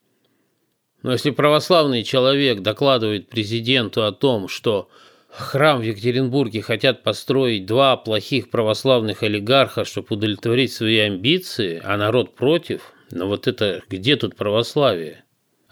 Но 1.03 1.11
если 1.11 1.31
православный 1.31 2.03
человек 2.03 2.61
докладывает 2.61 3.27
президенту 3.27 4.05
о 4.05 4.11
том, 4.11 4.47
что 4.47 4.89
храм 5.37 5.79
в 5.79 5.83
Екатеринбурге 5.83 6.61
хотят 6.61 7.03
построить 7.03 7.65
два 7.65 7.97
плохих 7.97 8.49
православных 8.49 9.23
олигарха, 9.23 9.85
чтобы 9.85 10.07
удовлетворить 10.11 10.73
свои 10.73 10.99
амбиции, 10.99 11.81
а 11.83 11.97
народ 11.97 12.35
против, 12.35 12.93
ну 13.11 13.27
вот 13.27 13.47
это 13.47 13.81
где 13.89 14.15
тут 14.15 14.35
православие? 14.35 15.25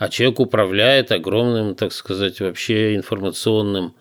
а 0.04 0.10
человек 0.10 0.41
управляет 0.41 1.12
огромным, 1.13 1.76
так 1.76 1.93
сказать, 1.93 2.41
вообще 2.41 2.95
информационным 2.95 3.95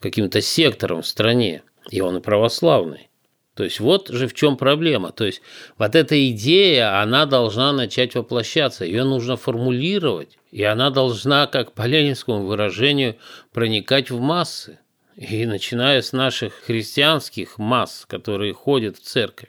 каким-то 0.00 0.42
сектором 0.42 1.00
в 1.00 1.06
стране, 1.06 1.62
и 1.90 2.02
он 2.02 2.18
и 2.18 2.20
православный. 2.20 3.08
То 3.54 3.64
есть 3.64 3.80
вот 3.80 4.08
же 4.08 4.28
в 4.28 4.34
чем 4.34 4.58
проблема. 4.58 5.12
То 5.12 5.24
есть 5.24 5.40
вот 5.78 5.94
эта 5.94 6.28
идея, 6.28 7.00
она 7.00 7.24
должна 7.24 7.72
начать 7.72 8.14
воплощаться, 8.14 8.84
ее 8.84 9.04
нужно 9.04 9.38
формулировать, 9.38 10.36
и 10.50 10.62
она 10.62 10.90
должна, 10.90 11.46
как 11.46 11.72
по 11.72 11.86
ленинскому 11.86 12.44
выражению, 12.44 13.16
проникать 13.52 14.10
в 14.10 14.20
массы. 14.20 14.78
И 15.16 15.46
начиная 15.46 16.02
с 16.02 16.12
наших 16.12 16.52
христианских 16.52 17.56
масс, 17.56 18.04
которые 18.06 18.52
ходят 18.52 18.98
в 18.98 19.00
церковь. 19.00 19.48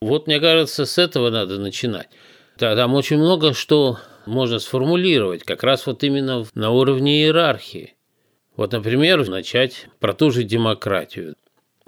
Вот, 0.00 0.28
мне 0.28 0.38
кажется, 0.38 0.86
с 0.86 0.98
этого 0.98 1.30
надо 1.30 1.58
начинать. 1.58 2.08
Там 2.56 2.94
очень 2.94 3.18
много 3.18 3.54
что 3.54 3.98
можно 4.24 4.60
сформулировать 4.60 5.42
как 5.42 5.64
раз 5.64 5.86
вот 5.86 6.04
именно 6.04 6.46
на 6.54 6.70
уровне 6.70 7.22
иерархии. 7.22 7.96
Вот, 8.56 8.72
например, 8.72 9.28
начать 9.28 9.88
про 9.98 10.12
ту 10.14 10.30
же 10.30 10.44
демократию 10.44 11.34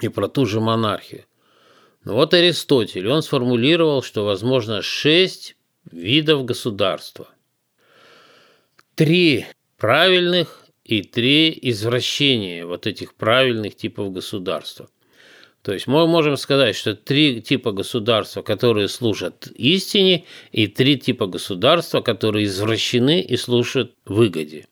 и 0.01 0.09
про 0.09 0.27
ту 0.29 0.47
же 0.47 0.61
монархию. 0.61 1.27
Ну 2.05 2.15
вот 2.15 2.35
Аристотель, 2.35 3.07
он 3.09 3.23
сформулировал, 3.23 4.03
что 4.03 4.25
возможно 4.25 4.83
шесть 4.83 5.55
видов 5.93 6.45
государства. 6.45 7.29
Три 8.97 9.47
правильных 9.77 10.60
и 10.91 11.03
три 11.03 11.59
извращения 11.63 12.67
вот 12.67 12.87
этих 12.87 13.15
правильных 13.15 13.77
типов 13.77 14.13
государства– 14.13 14.89
то 15.63 15.75
есть 15.75 15.87
мы 15.87 16.07
можем 16.07 16.37
сказать, 16.37 16.75
что 16.75 16.95
три 16.95 17.43
типа 17.43 17.73
государства, 17.73 18.41
которые 18.41 18.89
служат 18.89 19.47
истине, 19.55 20.25
и 20.53 20.67
три 20.67 20.99
типа 20.99 21.27
государства, 21.27 22.01
которые 22.01 22.47
извращены 22.47 23.21
и 23.21 23.37
служат 23.37 23.93
выгоде. 24.07 24.67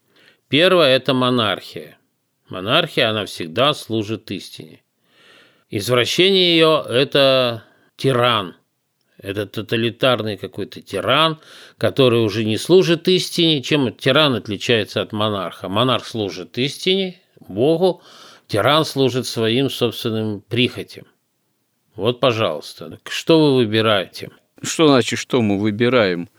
Первое– 0.49 0.89
это 0.97 1.13
монархия. 1.13 1.99
Монархия, 2.49 3.11
она 3.11 3.27
всегда 3.27 3.75
служит 3.75 4.31
истине. 4.31 4.83
Извращение 5.69 6.53
ее– 6.53 6.83
это 6.89 7.65
тиран. 7.97 8.57
Это 9.19 9.47
тоталитарный 9.47 10.37
какой-то 10.37 10.81
тиран, 10.81 11.39
который 11.77 12.21
уже 12.21 12.45
не 12.45 12.57
служит 12.57 13.09
истине. 13.09 13.63
Чем 13.63 13.93
тиран 13.93 14.35
отличается 14.35 15.03
от 15.03 15.13
монарха? 15.13 15.69
Монарх 15.69 16.07
служит 16.07 16.57
истине, 16.59 17.21
Богу, 17.41 18.03
Тиран 18.49 18.87
служит 18.87 19.27
своим 19.27 19.69
собственным 19.69 20.41
прихотям. 20.41 21.05
Вот, 21.95 22.19
пожалуйста, 22.19 22.99
что 23.07 23.45
вы 23.45 23.57
выбираете? 23.57 24.31
Что 24.63 24.89
значит, 24.89 25.19
что 25.19 25.43
мы 25.43 25.59
выбираем? 25.59 26.31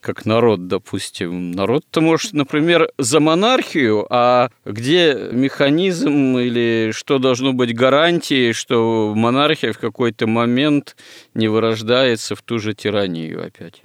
Как 0.00 0.26
народ, 0.26 0.66
допустим. 0.66 1.52
Народ-то 1.52 2.00
может, 2.00 2.32
например, 2.32 2.90
за 2.98 3.20
монархию, 3.20 4.06
а 4.10 4.50
где 4.64 5.28
механизм 5.32 6.38
или 6.38 6.90
что 6.92 7.18
должно 7.18 7.52
быть 7.52 7.74
гарантией, 7.74 8.52
что 8.52 9.12
монархия 9.14 9.72
в 9.72 9.78
какой-то 9.78 10.26
момент 10.26 10.96
не 11.34 11.48
вырождается 11.48 12.34
в 12.34 12.42
ту 12.42 12.58
же 12.58 12.74
тиранию 12.74 13.44
опять? 13.44 13.82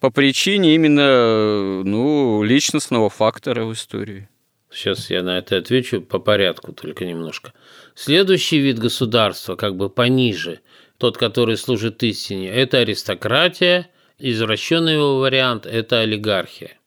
По 0.00 0.10
причине 0.10 0.74
именно 0.74 1.82
ну, 1.82 2.42
личностного 2.42 3.10
фактора 3.10 3.64
в 3.64 3.72
истории. 3.72 4.28
Сейчас 4.70 5.10
я 5.10 5.22
на 5.22 5.38
это 5.38 5.56
отвечу 5.56 6.02
по 6.02 6.18
порядку, 6.18 6.72
только 6.72 7.04
немножко. 7.04 7.52
Следующий 7.94 8.58
вид 8.58 8.78
государства, 8.78 9.56
как 9.56 9.76
бы 9.76 9.88
пониже, 9.88 10.60
тот, 10.98 11.16
который 11.16 11.56
служит 11.56 12.02
истине, 12.02 12.50
это 12.50 12.78
аристократия, 12.78 13.88
извращенный 14.18 14.94
его 14.94 15.18
вариант– 15.18 15.66
это 15.66 16.00
олигархия. 16.00 16.78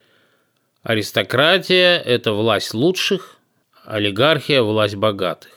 Аристократия– 0.84 1.98
это 2.06 2.34
власть 2.34 2.74
лучших, 2.74 3.38
олигархия– 3.86 4.62
власть 4.64 4.96
богатых. 4.96 5.52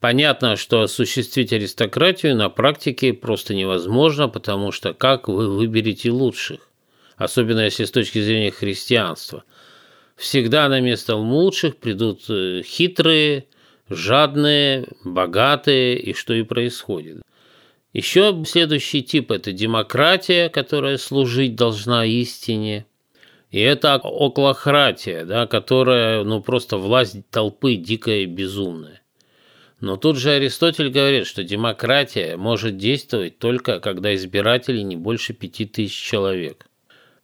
Понятно, 0.00 0.56
что 0.56 0.82
осуществить 0.82 1.52
аристократию 1.52 2.34
на 2.34 2.48
практике 2.48 3.12
просто 3.12 3.54
невозможно, 3.54 4.28
потому 4.28 4.72
что 4.72 4.94
как 4.94 5.28
вы 5.28 5.48
выберете 5.48 6.10
лучших? 6.10 6.60
Особенно 7.16 7.60
если 7.60 7.84
с 7.84 7.90
точки 7.90 8.20
зрения 8.20 8.50
христианства– 8.50 9.44
Всегда 10.20 10.68
на 10.68 10.80
место 10.82 11.16
лучших 11.16 11.78
придут 11.78 12.28
э, 12.28 12.60
хитрые, 12.62 13.46
жадные, 13.88 14.86
богатые, 15.02 15.98
и 15.98 16.12
что 16.12 16.34
и 16.34 16.42
происходит. 16.42 17.22
Еще 17.92 18.44
следующий 18.46 19.02
тип– 19.02 19.30
это 19.32 19.52
демократия, 19.52 20.48
которая 20.48 20.96
служить 20.96 21.56
должна 21.56 22.04
истине. 22.04 22.86
И 23.50 23.58
это 23.58 23.94
оклохратия, 23.94 25.24
да, 25.24 25.48
которая 25.48 26.22
ну, 26.22 26.40
просто 26.40 26.76
власть 26.76 27.16
толпы 27.30 27.74
дикая 27.74 28.20
и 28.20 28.26
безумная. 28.26 29.02
Но 29.80 29.96
тут 29.96 30.18
же 30.18 30.30
Аристотель 30.30 30.90
говорит, 30.90 31.26
что 31.26 31.42
демократия 31.42 32.36
может 32.36 32.76
действовать 32.76 33.38
только 33.38 33.80
когда 33.80 34.14
избирателей 34.14 34.84
не 34.84 34.94
больше 34.94 35.32
пяти 35.32 35.64
тысяч 35.64 35.96
человек. 35.96 36.66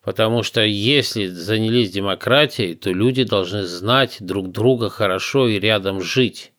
Потому 0.02 0.42
что 0.42 0.64
если 0.64 1.26
занялись 1.26 1.90
демократией, 1.90 2.74
то 2.74 2.90
люди 2.90 3.24
должны 3.24 3.64
знать 3.64 4.16
друг 4.20 4.50
друга 4.50 4.88
хорошо 4.88 5.48
и 5.48 5.60
рядом 5.60 6.00
жить. 6.00 6.52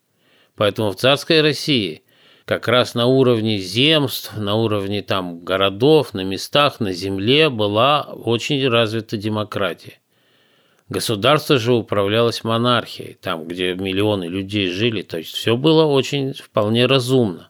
Поэтому 0.55 0.91
в 0.91 0.97
царской 0.97 1.41
России 1.41 2.03
как 2.47 2.69
раз 2.69 2.95
на 2.95 3.07
уровне 3.07 3.57
земств, 3.57 4.31
на 4.37 4.55
уровне 4.55 5.01
там 5.01 5.43
городов, 5.43 6.13
на 6.13 6.21
местах, 6.21 6.79
на 6.79 6.93
земле 6.93 7.49
была 7.49 8.03
очень 8.03 8.65
развита 8.69 9.17
демократия. 9.17 9.99
Государство 10.87 11.57
же 11.57 11.73
управлялось 11.73 12.45
монархией, 12.45 13.15
там, 13.15 13.49
где 13.49 13.73
миллионы 13.73 14.23
людей 14.23 14.69
жили, 14.69 15.01
то 15.01 15.17
есть 15.17 15.33
все 15.33 15.57
было 15.57 15.83
очень 15.83 16.31
вполне 16.31 16.85
разумно. 16.85 17.49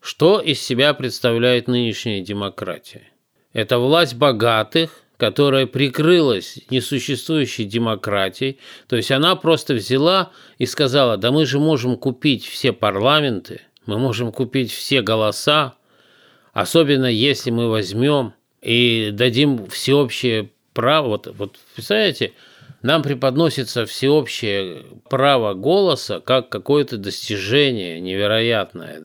Что 0.00 0.40
из 0.40 0.60
себя 0.60 0.94
представляет 0.94 1.68
нынешняя 1.68 2.20
демократия? 2.20 3.04
Это 3.52 3.78
власть 3.78 4.16
богатых, 4.16 5.02
которая 5.16 5.66
прикрылась 5.66 6.58
несуществующей 6.70 7.66
демократией, 7.66 8.58
то 8.88 8.96
есть 8.96 9.12
она 9.12 9.36
просто 9.36 9.74
взяла 9.74 10.32
и 10.58 10.66
сказала, 10.66 11.16
да 11.18 11.30
мы 11.30 11.46
же 11.46 11.60
можем 11.60 11.96
купить 11.96 12.44
все 12.44 12.72
парламенты, 12.72 13.60
мы 13.86 13.98
можем 13.98 14.32
купить 14.32 14.72
все 14.72 15.02
голоса, 15.02 15.74
особенно 16.52 17.06
если 17.06 17.50
мы 17.50 17.68
возьмем 17.68 18.34
и 18.62 19.10
дадим 19.12 19.66
всеобщее 19.66 20.50
право, 20.72 21.08
вот, 21.08 21.34
вот 21.36 21.58
представляете, 21.74 22.32
нам 22.82 23.02
преподносится 23.02 23.86
всеобщее 23.86 24.84
право 25.08 25.54
голоса 25.54 26.20
как 26.20 26.50
какое-то 26.50 26.98
достижение 26.98 28.00
невероятное. 28.00 29.04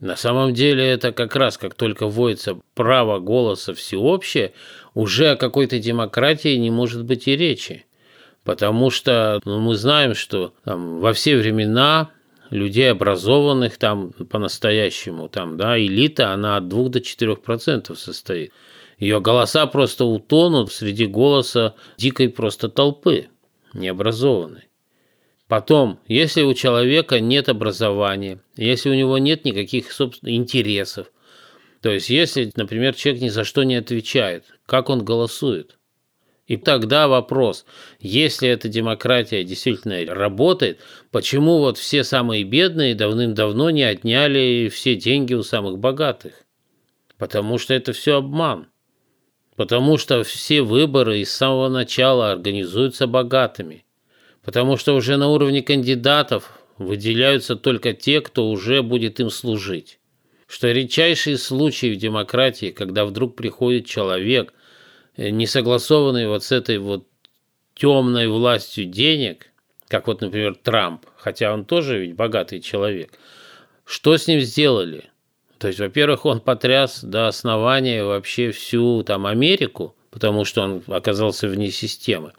На 0.00 0.14
самом 0.14 0.54
деле 0.54 0.86
это 0.86 1.12
как 1.12 1.34
раз, 1.34 1.58
как 1.58 1.74
только 1.74 2.06
вводится 2.06 2.58
право 2.74 3.18
голоса 3.18 3.74
всеобщее, 3.74 4.52
уже 4.94 5.30
о 5.30 5.36
какой-то 5.36 5.78
демократии 5.78 6.54
не 6.56 6.70
может 6.70 7.04
быть 7.04 7.26
и 7.26 7.36
речи. 7.36 7.86
Потому 8.44 8.90
что 8.90 9.40
ну, 9.44 9.58
мы 9.58 9.74
знаем, 9.74 10.14
что 10.14 10.54
там, 10.64 11.00
во 11.00 11.12
все 11.12 11.36
времена 11.36 12.10
людей 12.50 12.90
образованных 12.90 13.78
там 13.78 14.12
по-настоящему, 14.12 15.28
там, 15.28 15.56
да, 15.56 15.78
элита, 15.78 16.32
она 16.32 16.56
от 16.56 16.68
2 16.68 16.88
до 16.88 17.00
4 17.00 17.36
процентов 17.36 17.98
состоит. 17.98 18.52
Ее 18.98 19.20
голоса 19.20 19.66
просто 19.66 20.04
утонут 20.04 20.72
среди 20.72 21.06
голоса 21.06 21.74
дикой 21.96 22.28
просто 22.28 22.68
толпы, 22.68 23.28
необразованной. 23.72 24.68
Потом, 25.46 26.00
если 26.06 26.42
у 26.42 26.52
человека 26.52 27.20
нет 27.20 27.48
образования, 27.48 28.40
если 28.56 28.90
у 28.90 28.94
него 28.94 29.18
нет 29.18 29.44
никаких 29.44 29.92
собственных 29.92 30.34
интересов, 30.34 31.10
то 31.80 31.90
есть 31.90 32.10
если, 32.10 32.52
например, 32.56 32.94
человек 32.94 33.22
ни 33.22 33.28
за 33.28 33.44
что 33.44 33.62
не 33.62 33.76
отвечает, 33.76 34.44
как 34.66 34.90
он 34.90 35.04
голосует? 35.04 35.77
И 36.48 36.56
тогда 36.56 37.08
вопрос, 37.08 37.66
если 38.00 38.48
эта 38.48 38.68
демократия 38.68 39.44
действительно 39.44 40.02
работает, 40.06 40.80
почему 41.10 41.58
вот 41.58 41.76
все 41.76 42.04
самые 42.04 42.42
бедные 42.42 42.94
давным-давно 42.94 43.68
не 43.68 43.82
отняли 43.82 44.70
все 44.72 44.96
деньги 44.96 45.34
у 45.34 45.42
самых 45.42 45.78
богатых? 45.78 46.32
Потому 47.18 47.58
что 47.58 47.74
это 47.74 47.92
все 47.92 48.16
обман. 48.16 48.68
Потому 49.56 49.98
что 49.98 50.24
все 50.24 50.62
выборы 50.62 51.22
с 51.22 51.30
самого 51.30 51.68
начала 51.68 52.32
организуются 52.32 53.06
богатыми. 53.06 53.84
Потому 54.42 54.78
что 54.78 54.94
уже 54.94 55.18
на 55.18 55.28
уровне 55.28 55.60
кандидатов 55.60 56.58
выделяются 56.78 57.56
только 57.56 57.92
те, 57.92 58.22
кто 58.22 58.48
уже 58.48 58.82
будет 58.82 59.20
им 59.20 59.28
служить. 59.28 59.98
Что 60.46 60.72
редчайшие 60.72 61.36
случаи 61.36 61.92
в 61.92 61.98
демократии, 61.98 62.70
когда 62.70 63.04
вдруг 63.04 63.36
приходит 63.36 63.84
человек, 63.84 64.54
не 65.18 65.46
согласованный 65.46 66.28
вот 66.28 66.44
с 66.44 66.52
этой 66.52 66.78
вот 66.78 67.06
темной 67.74 68.28
властью 68.28 68.86
денег, 68.86 69.48
как 69.88 70.06
вот, 70.06 70.20
например, 70.20 70.54
Трамп, 70.54 71.04
хотя 71.16 71.52
он 71.52 71.64
тоже 71.64 71.98
ведь 71.98 72.14
богатый 72.14 72.60
человек, 72.60 73.18
что 73.84 74.16
с 74.16 74.26
ним 74.26 74.40
сделали? 74.40 75.10
То 75.58 75.66
есть, 75.66 75.80
во-первых, 75.80 76.24
он 76.24 76.40
потряс 76.40 77.02
до 77.02 77.26
основания 77.26 78.04
вообще 78.04 78.52
всю 78.52 79.02
там 79.02 79.26
Америку, 79.26 79.96
потому 80.10 80.44
что 80.44 80.62
он 80.62 80.82
оказался 80.86 81.48
вне 81.48 81.70
системы. 81.70 82.32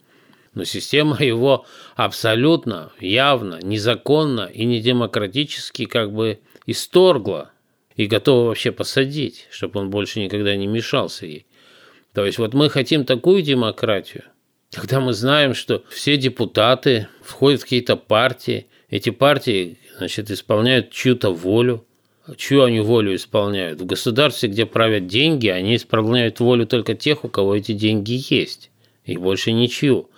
Но 0.54 0.64
система 0.64 1.18
его 1.20 1.66
абсолютно, 1.96 2.92
явно, 3.00 3.60
незаконно 3.62 4.50
и 4.54 4.66
недемократически 4.66 5.86
как 5.86 6.14
бы 6.14 6.40
исторгла 6.66 7.52
и 7.96 8.06
готова 8.06 8.48
вообще 8.48 8.72
посадить, 8.72 9.48
чтобы 9.52 9.82
он 9.82 9.90
больше 9.90 10.22
никогда 10.22 10.56
не 10.56 10.68
мешался 10.68 11.26
ей. 11.26 11.46
То 12.20 12.26
есть 12.26 12.38
вот 12.38 12.54
мы 12.54 12.70
хотим 12.70 13.06
такую 13.06 13.42
демократию, 13.44 14.26
когда 14.74 15.00
мы 15.00 15.14
знаем, 15.14 15.54
что 15.54 15.86
все 15.90 16.18
депутаты 16.18 17.08
входят 17.22 17.62
в 17.62 17.64
какие-то 17.64 17.96
партии, 17.96 18.68
эти 18.90 19.10
партии 19.10 19.78
значит, 19.98 20.30
исполняют 20.30 20.92
чью-то 20.92 21.34
волю, 21.34 21.86
чью 22.36 22.66
они 22.66 22.82
волю 22.82 23.16
исполняют. 23.16 23.80
В 23.80 23.86
государстве, 23.86 24.50
где 24.50 24.66
правят 24.66 25.08
деньги, 25.08 25.48
они 25.48 25.78
исполняют 25.78 26.42
волю 26.42 26.68
только 26.68 26.94
тех, 26.94 27.24
у 27.24 27.30
кого 27.30 27.56
эти 27.56 27.72
деньги 27.72 28.22
есть, 28.30 28.70
и 29.06 29.16
больше 29.16 29.54
ничью. 29.54 30.10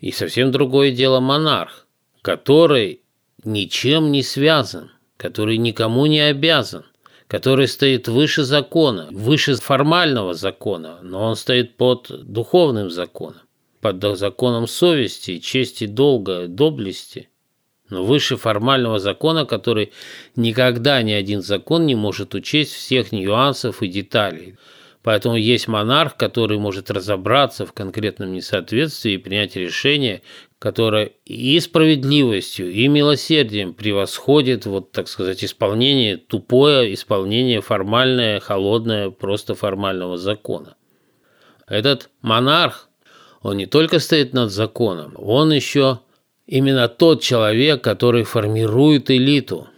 И 0.00 0.12
совсем 0.12 0.50
другое 0.50 0.90
дело 0.90 1.20
монарх, 1.20 1.86
который 2.22 3.02
ничем 3.44 4.10
не 4.10 4.22
связан, 4.22 4.90
который 5.18 5.58
никому 5.58 6.06
не 6.06 6.20
обязан, 6.20 6.86
который 7.28 7.68
стоит 7.68 8.08
выше 8.08 8.44
закона, 8.44 9.08
выше 9.10 9.54
формального 9.56 10.34
закона, 10.34 10.98
но 11.02 11.24
он 11.24 11.36
стоит 11.36 11.76
под 11.76 12.10
духовным 12.24 12.90
законом, 12.90 13.42
под 13.80 14.18
законом 14.18 14.66
совести, 14.66 15.38
чести, 15.38 15.86
долга, 15.86 16.46
доблести– 16.46 17.28
но 17.88 18.04
выше 18.04 18.36
формального 18.36 18.98
закона, 18.98 19.46
который 19.46 19.92
никогда 20.34 21.02
ни 21.02 21.12
один 21.12 21.42
закон 21.42 21.86
не 21.86 21.94
может 21.94 22.34
учесть 22.34 22.72
всех 22.72 23.12
нюансов 23.12 23.82
и 23.82 23.88
деталей. 23.88 24.56
Поэтому 25.02 25.36
есть 25.36 25.68
монарх, 25.68 26.16
который 26.16 26.58
может 26.58 26.90
разобраться 26.90 27.64
в 27.64 27.72
конкретном 27.72 28.32
несоответствии 28.32 29.12
и 29.12 29.18
принять 29.18 29.54
решение, 29.54 30.22
которое 30.58 31.12
и 31.24 31.60
справедливостью, 31.60 32.70
и 32.72 32.88
милосердием 32.88 33.74
превосходит, 33.74 34.66
вот 34.66 34.90
так 34.90 35.08
сказать, 35.08 35.44
исполнение, 35.44 36.16
тупое 36.16 36.92
исполнение 36.94 37.60
формальное, 37.60 38.40
холодное, 38.40 39.10
просто 39.10 39.54
формального 39.54 40.16
закона. 40.16 40.76
Этот 41.66 42.10
монарх, 42.22 42.88
он 43.42 43.58
не 43.58 43.66
только 43.66 43.98
стоит 43.98 44.32
над 44.32 44.50
законом, 44.50 45.14
он 45.18 45.52
еще 45.52 46.00
именно 46.46 46.88
тот 46.88 47.22
человек, 47.22 47.82
который 47.82 48.24
формирует 48.24 49.10
элиту. 49.10 49.68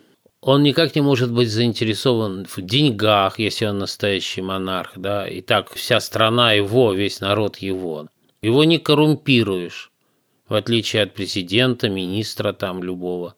Он 0.41 0.63
никак 0.63 0.95
не 0.95 1.01
может 1.01 1.33
быть 1.33 1.51
заинтересован 1.51 2.47
в 2.49 2.63
деньгах, 2.63 3.41
если 3.41 3.67
он 3.67 3.79
настоящий 3.79 4.41
монарх, 4.41 4.93
да, 4.95 5.27
и 5.27 5.41
так 5.41 5.73
вся 5.75 5.99
страна 5.99 6.53
его, 6.53 6.93
весь 6.93 7.21
народ 7.21 7.57
его. 7.57 8.07
Его 8.41 8.63
не 8.63 8.79
коррумпируешь, 8.79 9.88
в 10.49 10.55
отличие 10.55 11.03
от 11.03 11.15
президента, 11.15 11.89
министра 11.89 12.53
там 12.53 12.83
любого, 12.83 13.35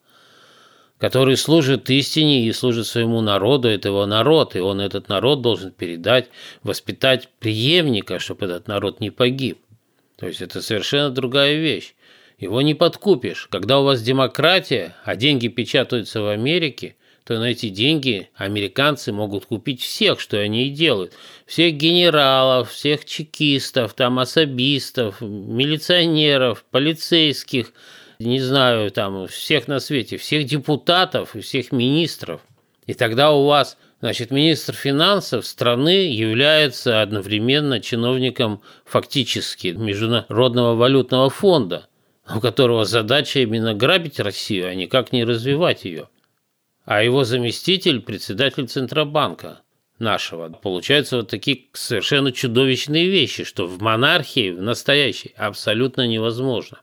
который 0.98 1.36
служит 1.36 1.88
истине 1.90 2.46
и 2.46 2.52
служит 2.52 2.86
своему 2.86 3.20
народу, 3.20 3.68
это 3.68 3.88
его 3.88 4.06
народ, 4.06 4.54
и 4.54 4.60
он 4.60 4.80
этот 4.80 5.08
народ 5.08 5.42
должен 5.42 5.72
передать, 5.72 6.28
воспитать 6.62 7.28
преемника, 7.38 8.18
чтобы 8.18 8.46
этот 8.46 8.68
народ 8.68 9.00
не 9.00 9.10
погиб. 9.10 9.58
То 10.16 10.26
есть 10.26 10.42
это 10.42 10.60
совершенно 10.60 11.10
другая 11.10 11.54
вещь. 11.54 11.94
Его 12.38 12.62
не 12.62 12.74
подкупишь. 12.74 13.48
Когда 13.50 13.80
у 13.80 13.84
вас 13.84 14.02
демократия, 14.02 14.94
а 15.04 15.16
деньги 15.16 15.48
печатаются 15.48 16.20
в 16.20 16.28
Америке, 16.28 16.96
то 17.30 17.38
на 17.38 17.52
эти 17.52 17.68
деньги 17.68 18.28
американцы 18.34 19.12
могут 19.12 19.46
купить 19.46 19.80
всех, 19.80 20.18
что 20.18 20.40
они 20.40 20.66
и 20.66 20.70
делают. 20.70 21.12
Всех 21.46 21.74
генералов, 21.74 22.72
всех 22.72 23.04
чекистов, 23.04 23.94
там 23.94 24.18
особистов, 24.18 25.20
милиционеров, 25.20 26.64
полицейских, 26.72 27.72
не 28.18 28.40
знаю, 28.40 28.90
там 28.90 29.28
всех 29.28 29.68
на 29.68 29.78
свете, 29.78 30.16
всех 30.16 30.44
депутатов 30.44 31.36
и 31.36 31.40
всех 31.40 31.70
министров. 31.70 32.40
И 32.86 32.94
тогда 32.94 33.30
у 33.30 33.46
вас, 33.46 33.76
значит, 34.00 34.32
министр 34.32 34.72
финансов 34.74 35.46
страны 35.46 36.12
является 36.12 37.00
одновременно 37.00 37.78
чиновником 37.78 38.60
фактически 38.84 39.68
Международного 39.68 40.74
валютного 40.74 41.30
фонда 41.30 41.86
у 42.32 42.38
которого 42.38 42.84
задача 42.84 43.40
именно 43.40 43.74
грабить 43.74 44.20
Россию, 44.20 44.68
а 44.68 44.74
никак 44.74 45.10
не 45.10 45.24
развивать 45.24 45.84
ее. 45.84 46.06
А 46.90 47.04
его 47.04 47.22
заместитель– 47.22 48.00
председатель 48.02 48.66
Центробанка. 48.66 49.60
нашего. 50.00 50.48
Получаются 50.48 51.18
вот 51.18 51.28
такие 51.28 51.66
совершенно 51.72 52.32
чудовищные 52.32 53.08
вещи, 53.08 53.44
что 53.44 53.68
в 53.68 53.80
монархии, 53.80 54.50
в 54.50 54.60
настоящей, 54.60 55.32
абсолютно 55.36 56.08
невозможно. 56.08 56.80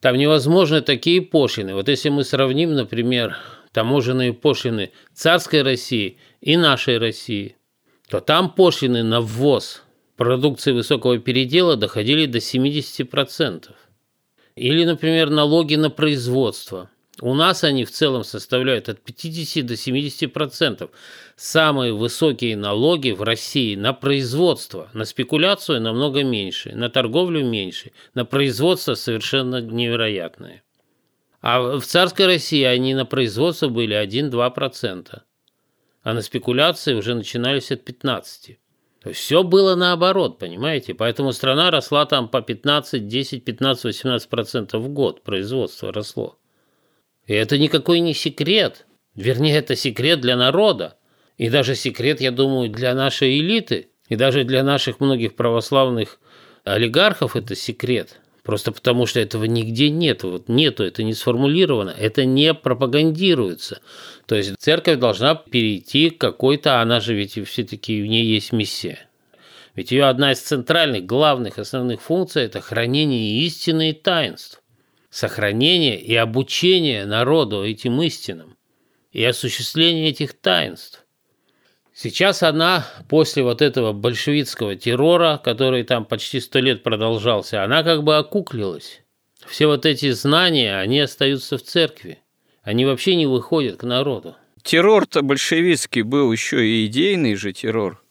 Там 0.00 0.18
невозможны 0.18 0.82
такие 0.82 1.22
пошлины. 1.22 1.72
Вот 1.72 1.88
если 1.88 2.10
мы 2.10 2.24
сравним, 2.24 2.74
например, 2.74 3.38
таможенные 3.72 4.34
пошлины 4.34 4.92
царской 5.14 5.62
России 5.62 6.18
и 6.42 6.58
нашей 6.58 6.98
России, 6.98 7.56
то 8.06 8.20
там 8.20 8.50
пошлины 8.50 9.02
на 9.02 9.22
ввоз 9.22 9.82
продукции 10.16 10.72
высокого 10.72 11.18
передела 11.18 11.76
доходили 11.76 12.26
до 12.26 12.36
70%. 12.36 13.70
Или, 14.56 14.84
например, 14.84 15.30
налоги 15.30 15.76
на 15.76 15.88
производство. 15.88 16.90
У 17.20 17.34
нас 17.34 17.64
они 17.64 17.84
в 17.84 17.90
целом 17.90 18.24
составляют 18.24 18.88
от 18.88 19.00
50 19.00 19.66
до 19.66 19.74
70%. 19.74 20.90
Самые 21.36 21.92
высокие 21.92 22.56
налоги 22.56 23.10
в 23.10 23.22
России 23.22 23.76
на 23.76 23.92
производство, 23.92 24.88
на 24.94 25.04
спекуляцию 25.04 25.80
намного 25.82 26.24
меньше, 26.24 26.74
на 26.74 26.88
торговлю 26.88 27.44
меньше, 27.44 27.92
на 28.14 28.24
производство 28.24 28.94
совершенно 28.94 29.60
невероятные. 29.60 30.62
А 31.42 31.78
в 31.78 31.82
царской 31.82 32.26
России 32.26 32.64
они 32.64 32.94
на 32.94 33.06
производство 33.06 33.68
были 33.68 33.96
1-2%, 33.96 35.20
а 36.02 36.14
на 36.14 36.22
спекуляции 36.22 36.94
уже 36.94 37.14
начинались 37.14 37.70
от 37.70 37.88
15%. 37.88 38.56
То 39.02 39.08
есть 39.08 39.20
все 39.20 39.42
было 39.42 39.76
наоборот, 39.76 40.38
понимаете? 40.38 40.92
Поэтому 40.92 41.32
страна 41.32 41.70
росла 41.70 42.04
там 42.04 42.28
по 42.28 42.42
15, 42.42 43.08
10, 43.08 43.44
15, 43.44 43.84
18 43.84 44.28
процентов 44.28 44.82
в 44.82 44.88
год. 44.90 45.22
Производство 45.22 45.90
росло. 45.90 46.39
И 47.30 47.32
это 47.32 47.58
никакой 47.58 48.00
не 48.00 48.12
секрет. 48.12 48.86
Вернее, 49.14 49.56
это 49.56 49.76
секрет 49.76 50.20
для 50.20 50.36
народа. 50.36 50.96
И 51.36 51.48
даже 51.48 51.76
секрет, 51.76 52.20
я 52.20 52.32
думаю, 52.32 52.68
для 52.70 52.92
нашей 52.92 53.38
элиты. 53.38 53.90
И 54.08 54.16
даже 54.16 54.42
для 54.42 54.64
наших 54.64 54.98
многих 54.98 55.36
православных 55.36 56.18
олигархов 56.64 57.36
это 57.36 57.54
секрет. 57.54 58.18
Просто 58.42 58.72
потому, 58.72 59.06
что 59.06 59.20
этого 59.20 59.44
нигде 59.44 59.90
нет. 59.90 60.24
Вот 60.24 60.48
нету, 60.48 60.82
это 60.82 61.04
не 61.04 61.14
сформулировано, 61.14 61.94
это 61.96 62.24
не 62.24 62.52
пропагандируется. 62.52 63.80
То 64.26 64.34
есть 64.34 64.56
церковь 64.58 64.98
должна 64.98 65.36
перейти 65.36 66.10
к 66.10 66.18
какой-то, 66.18 66.80
она 66.80 66.98
же 66.98 67.14
ведь 67.14 67.38
все-таки 67.46 68.02
в 68.02 68.06
ней 68.06 68.24
есть 68.24 68.50
миссия. 68.52 68.98
Ведь 69.76 69.92
ее 69.92 70.06
одна 70.06 70.32
из 70.32 70.40
центральных, 70.40 71.06
главных, 71.06 71.60
основных 71.60 72.02
функций– 72.02 72.42
это 72.46 72.60
хранение 72.60 73.38
истины 73.44 73.90
и 73.90 73.92
таинств. 73.92 74.59
Сохранение 75.10 76.00
и 76.00 76.14
обучение 76.14 77.04
народу 77.04 77.64
этим 77.64 78.00
истинам. 78.02 78.56
И 79.10 79.24
осуществление 79.24 80.08
этих 80.10 80.34
таинств. 80.34 81.04
Сейчас 81.92 82.42
она 82.42 82.86
после 83.08 83.42
вот 83.42 83.60
этого 83.60 83.92
большевистского 83.92 84.76
террора, 84.76 85.40
который 85.42 85.82
там 85.82 86.04
почти 86.04 86.40
сто 86.40 86.60
лет 86.60 86.82
продолжался, 86.82 87.64
она 87.64 87.82
как 87.82 88.04
бы 88.04 88.16
окуклилась. 88.16 89.02
Все 89.46 89.66
вот 89.66 89.84
эти 89.84 90.10
знания, 90.12 90.78
они 90.78 91.00
остаются 91.00 91.58
в 91.58 91.62
церкви. 91.62 92.20
Они 92.62 92.84
вообще 92.84 93.16
не 93.16 93.26
выходят 93.26 93.78
к 93.78 93.82
народу. 93.82 94.36
Террор-то 94.62 95.22
большевистский 95.22 96.02
был 96.02 96.30
еще 96.30 96.66
и 96.66 96.86
идейный 96.86 97.34
же 97.34 97.52
террор. 97.52 98.02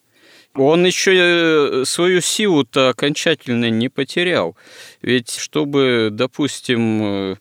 Он 0.56 0.86
еще 0.86 1.14
э, 1.16 1.84
свою 1.86 2.22
силу-то 2.22 2.90
окончательно 2.90 3.70
не 3.70 3.90
потерял. 3.90 4.58
Ведь 5.02 5.38
чтобы, 5.38 6.10
допустим, 6.12 7.02
э, 7.04 7.36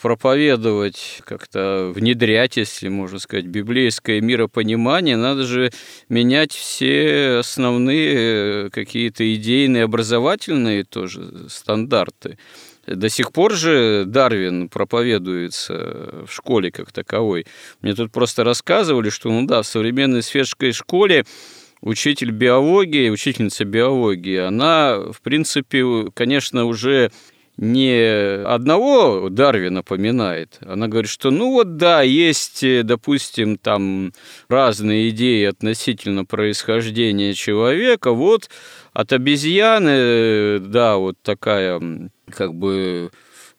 проповедовать, 0.00 1.20
как-то 1.24 1.92
внедрять, 1.94 2.56
если 2.56 2.88
можно 2.88 3.18
сказать, 3.18 3.46
библейское 3.46 4.20
миропонимание, 4.20 5.16
надо 5.16 5.44
же 5.44 5.72
менять 6.08 6.52
все 6.52 7.38
основные 7.38 8.70
какие-то 8.70 9.34
идейные, 9.34 9.84
образовательные 9.84 10.84
тоже 10.84 11.48
стандарты. 11.48 12.38
До 12.86 13.08
сих 13.08 13.32
пор 13.32 13.54
же 13.54 14.04
Дарвин 14.06 14.68
проповедуется 14.68 16.24
в 16.26 16.28
школе 16.30 16.70
как 16.70 16.92
таковой. 16.92 17.46
Мне 17.82 17.94
тут 17.94 18.12
просто 18.12 18.44
рассказывали, 18.44 19.10
что, 19.10 19.28
ну 19.30 19.44
да, 19.44 19.62
в 19.62 19.66
современной 19.66 20.22
светской 20.22 20.70
школе 20.70 21.24
учитель 21.86 22.32
биологии, 22.32 23.10
учительница 23.10 23.64
биологии, 23.64 24.38
она, 24.38 24.98
в 25.12 25.20
принципе, 25.22 26.10
конечно, 26.14 26.64
уже 26.64 27.12
не 27.56 28.42
одного 28.44 29.28
Дарвина 29.30 29.82
поминает. 29.82 30.58
Она 30.60 30.88
говорит, 30.88 31.10
что 31.10 31.30
ну 31.30 31.52
вот 31.52 31.76
да, 31.76 32.02
есть, 32.02 32.64
допустим, 32.84 33.56
там 33.56 34.12
разные 34.48 35.10
идеи 35.10 35.44
относительно 35.44 36.24
происхождения 36.24 37.34
человека. 37.34 38.10
Вот 38.10 38.50
от 38.92 39.12
обезьяны, 39.12 40.58
да, 40.58 40.96
вот 40.96 41.16
такая 41.22 41.80
как 42.30 42.52
бы 42.52 43.10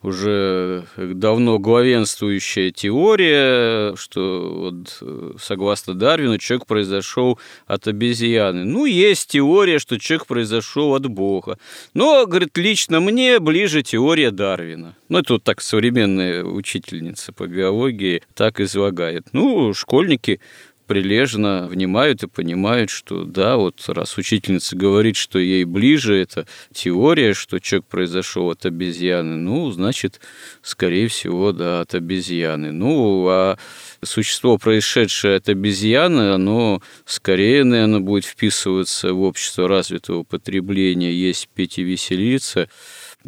уже 0.07 0.85
давно 0.97 1.59
главенствующая 1.59 2.71
теория, 2.71 3.95
что 3.95 4.71
вот, 4.71 5.39
согласно 5.39 5.93
Дарвину 5.93 6.37
человек 6.37 6.65
произошел 6.65 7.39
от 7.65 7.87
обезьяны. 7.87 8.63
Ну, 8.63 8.85
есть 8.85 9.29
теория, 9.29 9.79
что 9.79 9.99
человек 9.99 10.25
произошел 10.25 10.95
от 10.95 11.07
Бога. 11.07 11.59
Но, 11.93 12.25
говорит, 12.25 12.57
лично 12.57 12.99
мне 12.99 13.39
ближе 13.39 13.83
теория 13.83 14.31
Дарвина. 14.31 14.95
Ну, 15.09 15.19
это 15.19 15.33
вот 15.33 15.43
так 15.43 15.61
современная 15.61 16.43
учительница 16.43 17.33
по 17.33 17.47
биологии 17.47 18.23
так 18.33 18.59
излагает. 18.59 19.27
Ну, 19.33 19.73
школьники 19.73 20.39
прилежно 20.87 21.67
внимают 21.67 22.23
и 22.23 22.27
понимают, 22.27 22.89
что 22.89 23.25
да, 23.25 23.57
вот 23.57 23.83
раз 23.87 24.17
учительница 24.17 24.75
говорит, 24.75 25.17
что 25.17 25.37
ей 25.37 25.65
ближе 25.65 26.17
эта 26.17 26.47
теория, 26.73 27.33
что 27.33 27.59
человек 27.59 27.85
произошел 27.87 28.49
от 28.49 28.65
обезьяны, 28.65 29.35
ну, 29.35 29.69
значит, 29.71 30.21
скорее 30.61 31.07
всего, 31.09 31.51
да, 31.51 31.81
от 31.81 31.93
обезьяны. 31.93 32.71
Ну, 32.71 33.27
а 33.29 33.57
существо, 34.03 34.57
происшедшее 34.57 35.35
от 35.35 35.49
обезьяны, 35.49 36.31
оно 36.31 36.81
скорее, 37.05 37.63
наверное, 37.63 37.99
будет 37.99 38.25
вписываться 38.25 39.13
в 39.13 39.21
общество 39.21 39.67
развитого 39.67 40.23
потребления, 40.23 41.11
есть 41.11 41.49
пить 41.49 41.77
и 41.77 41.83
веселиться, 41.83 42.69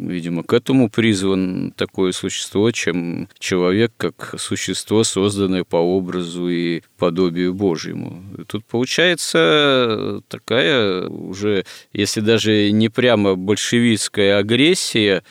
Видимо, 0.00 0.42
к 0.44 0.54
этому 0.54 0.88
призван 0.88 1.72
такое 1.76 2.12
существо, 2.12 2.70
чем 2.70 3.28
человек 3.38 3.92
как 3.98 4.34
существо, 4.38 5.04
созданное 5.04 5.62
по 5.64 5.76
образу 5.76 6.48
и 6.48 6.80
подобию 6.96 7.52
Божьему. 7.52 8.24
Тут 8.46 8.64
получается 8.64 10.22
такая 10.28 11.06
уже, 11.06 11.66
если 11.92 12.20
даже 12.20 12.70
не 12.70 12.88
прямо 12.88 13.34
большевистская 13.34 14.38
агрессия, 14.38 15.22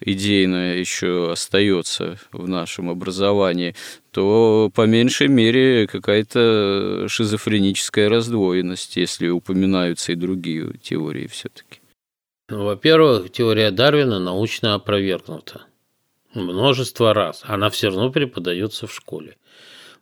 идейная 0.00 0.76
еще 0.76 1.32
остается 1.32 2.16
в 2.30 2.46
нашем 2.46 2.90
образовании, 2.90 3.74
то 4.12 4.70
по 4.72 4.86
меньшей 4.86 5.26
мере 5.26 5.88
какая-то 5.88 7.06
шизофреническая 7.08 8.08
раздвоенность, 8.08 8.96
если 8.96 9.28
упоминаются 9.28 10.12
и 10.12 10.16
другие 10.16 10.74
теории 10.80 11.26
все-таки. 11.26 11.81
Ну, 12.52 12.66
во-первых, 12.66 13.32
теория 13.32 13.70
Дарвина 13.70 14.18
научно 14.18 14.74
опровергнута. 14.74 15.62
Множество 16.34 17.14
раз. 17.14 17.40
Она 17.46 17.70
все 17.70 17.86
равно 17.86 18.12
преподается 18.12 18.86
в 18.86 18.92
школе. 18.92 19.38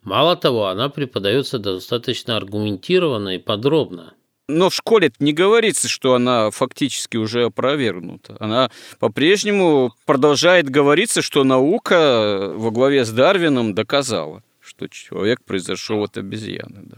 Мало 0.03 0.35
того, 0.35 0.67
она 0.67 0.89
преподается 0.89 1.59
достаточно 1.59 2.35
аргументированно 2.35 3.35
и 3.35 3.37
подробно. 3.37 4.15
Но 4.49 4.69
в 4.69 4.75
школе 4.75 5.13
не 5.19 5.31
говорится, 5.31 5.87
что 5.87 6.13
она 6.13 6.51
фактически 6.51 7.15
уже 7.15 7.45
опровергнута. 7.45 8.35
Она 8.41 8.69
по-прежнему 8.99 9.93
продолжает 10.05 10.69
говориться, 10.69 11.21
что 11.21 11.45
наука 11.45 12.51
во 12.53 12.71
главе 12.71 13.05
с 13.05 13.11
Дарвином 13.11 13.73
доказала, 13.73 14.43
что 14.59 14.89
человек 14.89 15.41
произошел 15.45 16.03
от 16.03 16.17
обезьяны. 16.17 16.81
Да. 16.83 16.97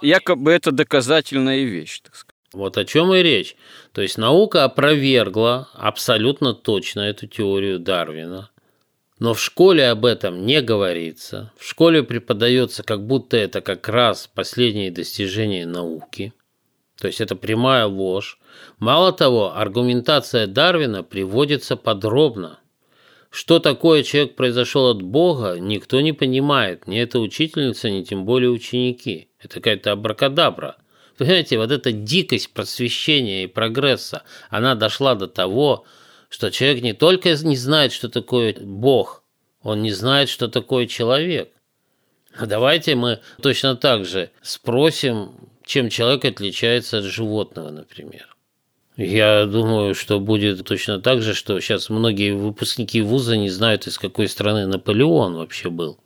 Якобы 0.00 0.52
это 0.52 0.70
доказательная 0.70 1.64
вещь, 1.64 2.02
так 2.02 2.14
сказать. 2.14 2.31
Вот 2.52 2.76
о 2.76 2.84
чем 2.84 3.14
и 3.14 3.22
речь. 3.22 3.56
То 3.92 4.02
есть 4.02 4.18
наука 4.18 4.64
опровергла 4.64 5.68
абсолютно 5.74 6.54
точно 6.54 7.00
эту 7.00 7.26
теорию 7.26 7.78
Дарвина. 7.78 8.50
Но 9.18 9.34
в 9.34 9.40
школе 9.40 9.88
об 9.88 10.04
этом 10.04 10.44
не 10.44 10.60
говорится. 10.60 11.52
В 11.56 11.64
школе 11.64 12.02
преподается, 12.02 12.82
как 12.82 13.06
будто 13.06 13.36
это 13.36 13.60
как 13.60 13.88
раз 13.88 14.28
последние 14.34 14.90
достижения 14.90 15.64
науки. 15.64 16.32
То 16.98 17.06
есть 17.06 17.20
это 17.20 17.36
прямая 17.36 17.86
ложь. 17.86 18.38
Мало 18.78 19.12
того, 19.12 19.56
аргументация 19.56 20.46
Дарвина 20.46 21.02
приводится 21.02 21.76
подробно. 21.76 22.58
Что 23.30 23.60
такое 23.60 24.02
человек 24.02 24.34
произошел 24.34 24.90
от 24.90 25.02
Бога, 25.02 25.56
никто 25.58 26.00
не 26.00 26.12
понимает. 26.12 26.86
Ни 26.86 27.00
эта 27.00 27.18
учительница, 27.18 27.90
ни 27.90 28.02
тем 28.02 28.24
более 28.26 28.50
ученики. 28.50 29.30
Это 29.38 29.54
какая-то 29.54 29.92
абракадабра. 29.92 30.76
Понимаете, 31.22 31.58
вот 31.58 31.70
эта 31.70 31.92
дикость 31.92 32.50
просвещения 32.52 33.44
и 33.44 33.46
прогресса, 33.46 34.24
она 34.50 34.74
дошла 34.74 35.14
до 35.14 35.28
того, 35.28 35.84
что 36.28 36.50
человек 36.50 36.82
не 36.82 36.94
только 36.94 37.30
не 37.30 37.56
знает, 37.56 37.92
что 37.92 38.08
такое 38.08 38.56
Бог, 38.60 39.22
он 39.62 39.82
не 39.82 39.92
знает, 39.92 40.28
что 40.28 40.48
такое 40.48 40.86
человек. 40.86 41.50
А 42.34 42.46
давайте 42.46 42.96
мы 42.96 43.20
точно 43.40 43.76
так 43.76 44.04
же 44.04 44.30
спросим 44.42 45.30
чем 45.64 45.90
человек 45.90 46.24
отличается 46.24 46.98
от 46.98 47.04
животного, 47.04 47.70
например. 47.70 48.34
Я 48.96 49.46
думаю, 49.46 49.94
что 49.94 50.18
будет 50.18 50.64
точно 50.66 51.00
так 51.00 51.22
же, 51.22 51.34
что 51.34 51.60
сейчас 51.60 51.88
многие 51.88 52.32
выпускники 52.32 53.00
вуза 53.00 53.36
не 53.36 53.48
знают, 53.48 53.86
из 53.86 53.96
какой 53.96 54.28
страны 54.28 54.66
Наполеон 54.66 55.36
вообще 55.36 55.70
был. 55.70 55.98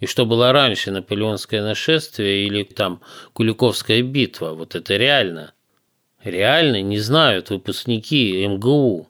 И 0.00 0.06
что 0.06 0.26
было 0.26 0.52
раньше, 0.52 0.90
наполеонское 0.90 1.62
нашествие 1.62 2.46
или 2.46 2.64
там 2.64 3.00
Куликовская 3.32 4.02
битва, 4.02 4.50
вот 4.52 4.74
это 4.74 4.96
реально. 4.96 5.54
Реально 6.22 6.82
не 6.82 6.98
знают 6.98 7.50
выпускники 7.50 8.46
МГУ. 8.46 9.08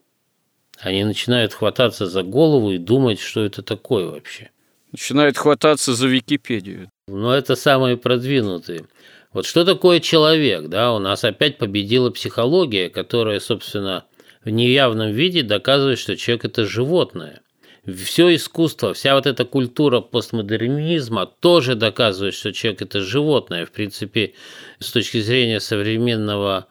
Они 0.79 1.03
начинают 1.05 1.55
хвататься 1.55 2.07
за 2.07 2.23
голову 2.23 2.73
и 2.73 2.79
думать, 2.79 3.19
что 3.19 3.45
это 3.45 3.63
такое 3.63 4.07
вообще. 4.07 4.51
Начинают 4.93 5.37
хвататься 5.37 5.95
за 5.95 6.07
Википедию. 6.07 6.91
Но 7.09 7.35
это 7.35 7.57
самые 7.57 7.97
продвинутые. 7.97 8.87
Вот 9.33 9.45
что 9.47 9.65
такое 9.65 10.01
человек, 10.01 10.69
да, 10.69 10.93
у 10.93 10.99
нас 10.99 11.25
опять 11.25 11.59
победила 11.59 12.11
психология, 12.11 12.89
которая, 12.89 13.41
собственно, 13.41 14.05
в 14.45 14.51
неявном 14.51 15.11
виде 15.11 15.43
доказывает, 15.43 15.99
что 15.99 16.17
человек– 16.17 16.45
это 16.47 16.65
животное. 16.65 17.43
Все 17.87 18.35
искусство, 18.35 18.95
вся 18.95 19.15
вот 19.15 19.27
эта 19.27 19.45
культура 19.45 20.01
постмодернизма 20.01 21.27
тоже 21.27 21.77
доказывает, 21.77 22.35
что 22.35 22.53
человек– 22.53 22.83
это 22.83 23.01
животное. 23.01 23.65
В 23.65 23.71
принципе, 23.71 24.35
с 24.81 24.91
точки 24.91 25.21
зрения 25.21 25.61
современного 25.61 26.67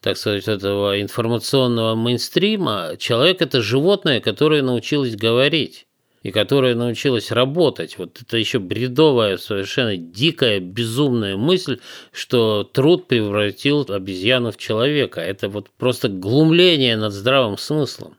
так 0.00 0.16
сказать, 0.16 0.48
этого 0.48 1.00
информационного 1.00 1.94
мейнстрима, 1.94 2.96
человек– 2.98 3.40
это 3.42 3.60
животное, 3.60 4.20
которое 4.20 4.62
научилось 4.62 5.14
говорить 5.14 5.86
и 6.22 6.30
которая 6.30 6.74
научилась 6.74 7.30
работать. 7.30 7.98
Вот 7.98 8.18
это 8.20 8.36
еще 8.36 8.58
бредовая, 8.58 9.36
совершенно 9.36 9.96
дикая, 9.96 10.60
безумная 10.60 11.36
мысль, 11.36 11.80
что 12.12 12.64
труд 12.64 13.08
превратил 13.08 13.86
обезьяну 13.88 14.52
в 14.52 14.56
человека. 14.56 15.20
Это 15.20 15.48
вот 15.48 15.68
просто 15.70 16.08
глумление 16.08 16.96
над 16.96 17.12
здравым 17.12 17.58
смыслом. 17.58 18.16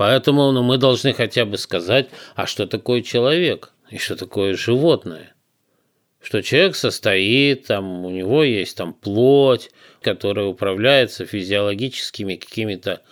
Поэтому 0.00 0.50
ну, 0.50 0.62
мы 0.62 0.78
должны 0.78 1.12
хотя 1.12 1.44
бы 1.44 1.58
сказать, 1.58 2.08
а 2.34 2.46
что 2.46 2.66
такое 2.66 3.02
человек 3.02 3.74
и 3.90 3.98
что 3.98 4.16
такое 4.16 4.54
животное. 4.54 5.34
Что 6.22 6.42
человек 6.42 6.74
состоит, 6.74 7.66
там, 7.66 8.06
у 8.06 8.08
него 8.08 8.42
есть 8.42 8.78
там 8.78 8.94
плоть, 8.94 9.68
которая 10.00 10.46
управляется 10.46 11.26
физиологическими 11.26 12.36
какими-то 12.36 13.02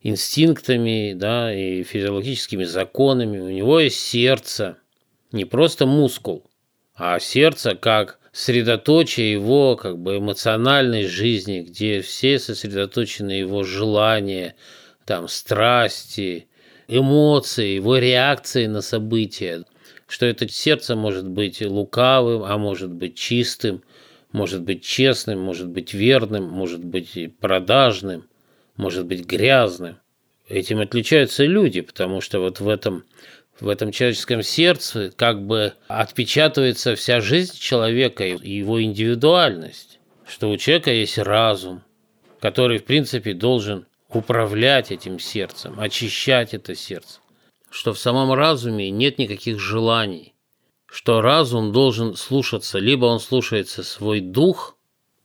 инстинктами, 0.00 1.12
да, 1.16 1.52
и 1.52 1.82
физиологическими 1.82 2.62
законами. 2.62 3.40
У 3.40 3.50
него 3.50 3.80
есть 3.80 3.98
сердце, 3.98 4.76
не 5.32 5.44
просто 5.44 5.86
мускул, 5.86 6.48
а 6.94 7.18
сердце 7.18 7.74
как 7.74 8.20
средоточие 8.30 9.32
его 9.32 9.74
как 9.74 9.98
бы 9.98 10.18
эмоциональной 10.18 11.08
жизни, 11.08 11.62
где 11.62 12.00
все 12.00 12.38
сосредоточены 12.38 13.32
его 13.32 13.64
желания, 13.64 14.54
там, 15.08 15.28
страсти, 15.28 16.46
эмоции, 16.86 17.74
его 17.74 17.98
реакции 17.98 18.66
на 18.66 18.80
события, 18.80 19.64
что 20.06 20.26
это 20.26 20.48
сердце 20.48 20.94
может 20.94 21.28
быть 21.28 21.60
лукавым, 21.60 22.44
а 22.44 22.56
может 22.58 22.92
быть 22.92 23.16
чистым, 23.16 23.82
может 24.32 24.62
быть 24.62 24.84
честным, 24.84 25.40
может 25.40 25.68
быть 25.68 25.92
верным, 25.94 26.44
может 26.44 26.84
быть 26.84 27.36
продажным– 27.40 28.28
может 28.78 29.04
быть 29.06 29.26
грязным. 29.26 29.98
Этим 30.48 30.80
отличаются 30.80 31.44
люди, 31.44 31.82
потому 31.82 32.22
что 32.22 32.40
вот 32.40 32.60
в 32.60 32.68
этом, 32.68 33.04
в 33.60 33.68
этом 33.68 33.92
человеческом 33.92 34.42
сердце 34.42 35.12
как 35.14 35.44
бы 35.44 35.74
отпечатывается 35.88 36.94
вся 36.94 37.20
жизнь 37.20 37.58
человека 37.58 38.24
и 38.24 38.50
его 38.50 38.82
индивидуальность, 38.82 39.98
что 40.26 40.48
у 40.48 40.56
человека 40.56 40.90
есть 40.90 41.18
разум, 41.18 41.82
который, 42.40 42.78
в 42.78 42.84
принципе, 42.84 43.34
должен 43.34 43.86
управлять 44.08 44.90
этим 44.90 45.18
сердцем, 45.18 45.78
очищать 45.78 46.54
это 46.54 46.74
сердце, 46.74 47.20
что 47.70 47.92
в 47.92 47.98
самом 47.98 48.32
разуме 48.32 48.90
нет 48.90 49.18
никаких 49.18 49.58
желаний, 49.60 50.34
что 50.86 51.20
разум 51.20 51.72
должен 51.72 52.16
слушаться, 52.16 52.78
либо 52.78 53.04
он 53.06 53.20
слушается 53.20 53.82
свой 53.82 54.20
дух, 54.20 54.76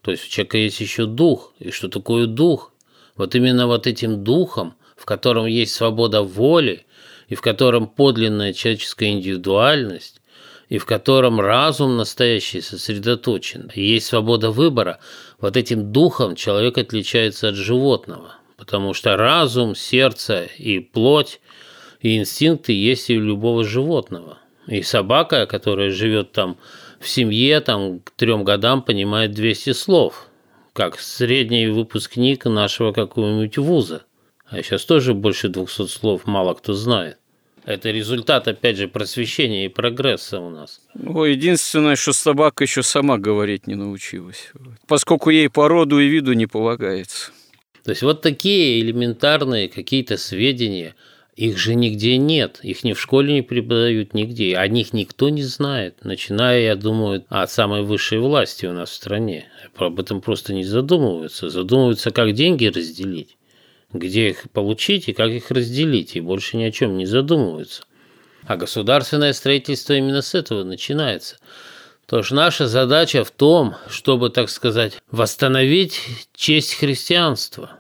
то 0.02 0.12
есть 0.12 0.26
у 0.26 0.30
человека 0.30 0.58
есть 0.58 0.82
еще 0.82 1.06
дух, 1.06 1.54
и 1.60 1.72
что 1.72 1.88
такое 1.88 2.28
дух? 2.28 2.74
Вот 3.16 3.36
именно 3.36 3.68
вот 3.68 3.88
этим 3.88 4.24
духом, 4.24 4.76
в 4.98 5.06
котором 5.06 5.46
есть 5.46 5.74
свобода 5.74 6.22
воли, 6.22 6.86
и 7.30 7.36
в 7.36 7.42
котором 7.42 7.88
подлинная 7.88 8.52
человеческая 8.52 9.12
индивидуальность, 9.12 10.22
и 10.68 10.78
в 10.78 10.86
котором 10.86 11.40
разум 11.40 11.96
настоящий 11.96 12.60
сосредоточен, 12.60 13.72
и 13.74 13.82
есть 13.82 14.08
свобода 14.08 14.52
выбора, 14.52 15.00
вот 15.40 15.56
этим 15.56 15.94
духом 15.94 16.36
человек 16.36 16.78
отличается 16.78 17.50
от 17.50 17.56
животного, 17.56 18.36
потому 18.64 18.94
что 18.94 19.18
разум, 19.18 19.76
сердце 19.76 20.48
и 20.58 20.80
плоть 20.80 21.42
и 22.00 22.18
инстинкты 22.18 22.72
есть 22.74 23.10
и 23.10 23.18
у 23.18 23.22
любого 23.22 23.66
животного. 23.66 24.38
И 24.68 24.82
собака, 24.82 25.46
которая 25.46 25.92
живет 25.92 26.32
там 26.32 26.58
в 27.02 27.10
семье, 27.10 27.60
там 27.60 28.00
к 28.00 28.12
трем 28.12 28.46
годам 28.46 28.82
понимает 28.82 29.34
200 29.34 29.74
слов– 29.74 30.28
как 30.74 31.00
средний 31.00 31.68
выпускник 31.68 32.46
нашего 32.46 32.92
какого-нибудь 32.92 33.58
вуза. 33.58 34.04
А 34.48 34.62
сейчас 34.62 34.86
тоже 34.86 35.14
больше 35.14 35.48
200 35.48 35.88
слов 35.88 36.26
мало 36.26 36.56
кто 36.56 36.74
знает. 36.74 37.18
Это 37.66 37.92
результат, 37.92 38.48
опять 38.50 38.76
же, 38.76 38.90
просвещения 38.90 39.66
и 39.66 39.70
прогресса 39.70 40.40
у 40.40 40.50
нас. 40.50 40.82
Ну, 40.96 41.24
единственное, 41.24 41.96
что 41.96 42.12
собака 42.12 42.66
еще 42.66 42.84
сама 42.84 43.18
говорить 43.18 43.68
не 43.68 43.76
научилась, 43.76 44.52
поскольку 44.86 45.30
ей 45.30 45.50
по 45.50 45.70
роду 45.70 46.00
и 46.00 46.08
виду 46.08 46.34
не 46.34 46.46
полагается. 46.46 47.32
То 47.84 47.92
есть 47.92 48.02
вот 48.02 48.22
такие 48.22 48.80
элементарные 48.82 49.70
какие-то 49.70 50.18
сведения– 50.18 50.96
их 51.36 51.58
же 51.58 51.74
нигде 51.74 52.18
нет, 52.18 52.60
их 52.62 52.84
ни 52.84 52.94
в 52.94 53.02
школе 53.02 53.34
не 53.34 53.42
преподают 53.42 54.14
нигде, 54.14 54.56
о 54.56 54.68
них 54.68 54.94
никто 54.94 55.30
не 55.30 55.42
знает, 55.42 56.04
начиная, 56.04 56.62
я 56.62 56.76
думаю, 56.76 57.26
от 57.28 57.50
самой 57.50 57.82
высшей 57.82 58.20
власти 58.20 58.68
у 58.68 58.74
нас 58.74 58.92
в 58.92 58.94
стране. 58.94 59.48
Об 59.76 60.00
этом 60.00 60.22
просто 60.22 60.54
не 60.54 60.64
задумываются. 60.64 61.50
Задумываются, 61.50 62.12
как 62.12 62.34
деньги 62.34 62.68
разделить, 62.68 63.38
где 63.92 64.30
их 64.30 64.52
получить 64.52 65.10
и 65.10 65.14
как 65.14 65.32
их 65.32 65.50
разделить, 65.50 66.16
и 66.16 66.22
больше 66.22 66.58
ни 66.58 66.64
о 66.66 66.72
чем 66.72 66.98
не 66.98 67.08
задумываются. 67.08 67.84
А 68.46 68.56
государственное 68.56 69.34
строительство 69.34 69.94
именно 69.94 70.22
с 70.22 70.36
этого 70.36 70.64
начинается. 70.64 71.38
То 72.06 72.18
есть 72.18 72.32
наша 72.32 72.68
задача 72.68 73.24
в 73.24 73.32
том, 73.32 73.76
чтобы, 73.90 74.30
так 74.30 74.50
сказать, 74.50 75.02
восстановить 75.10 76.02
честь 76.36 76.76
христианства, 76.76 77.72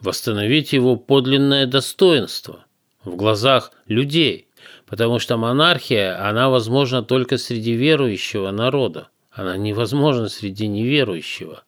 восстановить 0.00 0.72
его 0.72 0.96
подлинное 0.96 1.66
достоинство 1.66 2.64
в 3.04 3.16
глазах 3.16 3.72
людей, 3.86 4.48
потому 4.86 5.18
что 5.18 5.36
монархия, 5.36 6.26
она 6.26 6.48
возможна 6.48 7.02
только 7.02 7.36
среди 7.36 7.72
верующего 7.72 8.50
народа, 8.50 9.08
она 9.30 9.56
невозможна 9.56 10.28
среди 10.28 10.66
неверующего. 10.66 11.62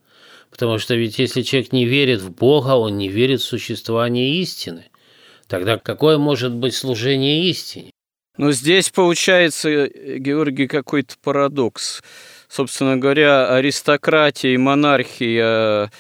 Потому 0.51 0.79
что 0.79 0.95
ведь 0.95 1.19
если 1.19 1.43
человек 1.43 1.73
не 1.73 1.85
верит 1.85 2.21
в 2.21 2.35
Бога, 2.35 2.71
он 2.71 2.97
не 2.97 3.09
верит 3.09 3.43
в 3.43 3.45
существование 3.45 4.37
истины. 4.41 4.87
Тогда 5.47 5.77
какое 5.77 6.17
может 6.17 6.55
быть 6.55 6.75
служение 6.75 7.45
истине? 7.51 7.91
Но 8.39 8.53
здесь 8.53 8.89
получается, 8.89 9.89
Георгий, 9.89 10.69
какой-то 10.69 11.17
парадокс. 11.23 12.03
Собственно 12.49 12.97
говоря, 12.97 13.53
аристократия 13.55 14.55
и 14.55 14.57
монархия 14.57 15.91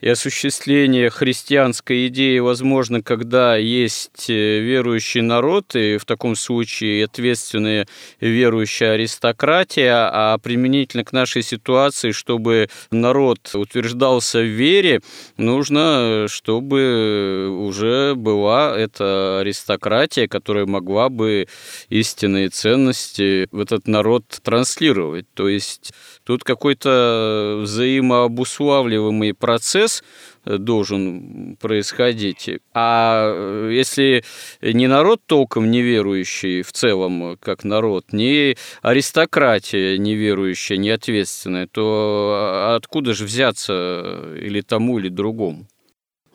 и 0.00 0.08
осуществление 0.08 1.10
христианской 1.10 2.06
идеи 2.06 2.38
возможно, 2.38 3.02
когда 3.02 3.56
есть 3.56 4.30
э, 4.30 4.60
верующий 4.60 5.22
народ, 5.22 5.74
и 5.74 5.96
в 5.96 6.04
таком 6.04 6.36
случае 6.36 7.04
ответственная 7.04 7.88
верующая 8.20 8.92
аристократия, 8.92 9.92
а 9.92 10.38
применительно 10.38 11.04
к 11.04 11.12
нашей 11.12 11.42
ситуации, 11.42 12.12
чтобы 12.12 12.68
народ 12.92 13.40
утверждался 13.54 14.38
в 14.38 14.46
вере, 14.46 15.00
нужно, 15.36 16.26
чтобы 16.28 17.48
уже 17.58 18.14
была 18.14 18.78
эта 18.78 19.40
аристократия, 19.40 20.28
которая 20.28 20.66
могла 20.66 21.08
бы 21.08 21.48
истинные 21.88 22.50
ценности 22.50 23.48
в 23.50 23.58
этот 23.58 23.88
народ 23.88 24.24
транслировать. 24.44 25.26
То 25.34 25.48
есть 25.48 25.92
тут 26.24 26.44
какой-то 26.44 27.60
взаимообуславливаемый 27.62 29.34
процесс, 29.34 29.87
процесс 29.88 30.02
э, 30.44 30.58
должен 30.58 31.56
происходить. 31.56 32.50
А 32.74 33.32
э, 33.32 33.70
если 33.72 34.24
не 34.62 34.86
народ 34.86 35.20
толком 35.26 35.70
неверующий 35.70 36.62
в 36.62 36.72
целом, 36.72 37.36
как 37.40 37.64
народ, 37.64 38.12
не 38.12 38.56
аристократия 38.82 39.98
неверующая, 39.98 40.76
неответственная, 40.76 41.66
то 41.66 42.32
а 42.34 42.76
откуда 42.76 43.14
же 43.14 43.24
взяться 43.24 44.34
или 44.40 44.60
тому, 44.60 44.98
или 44.98 45.08
другому? 45.08 45.66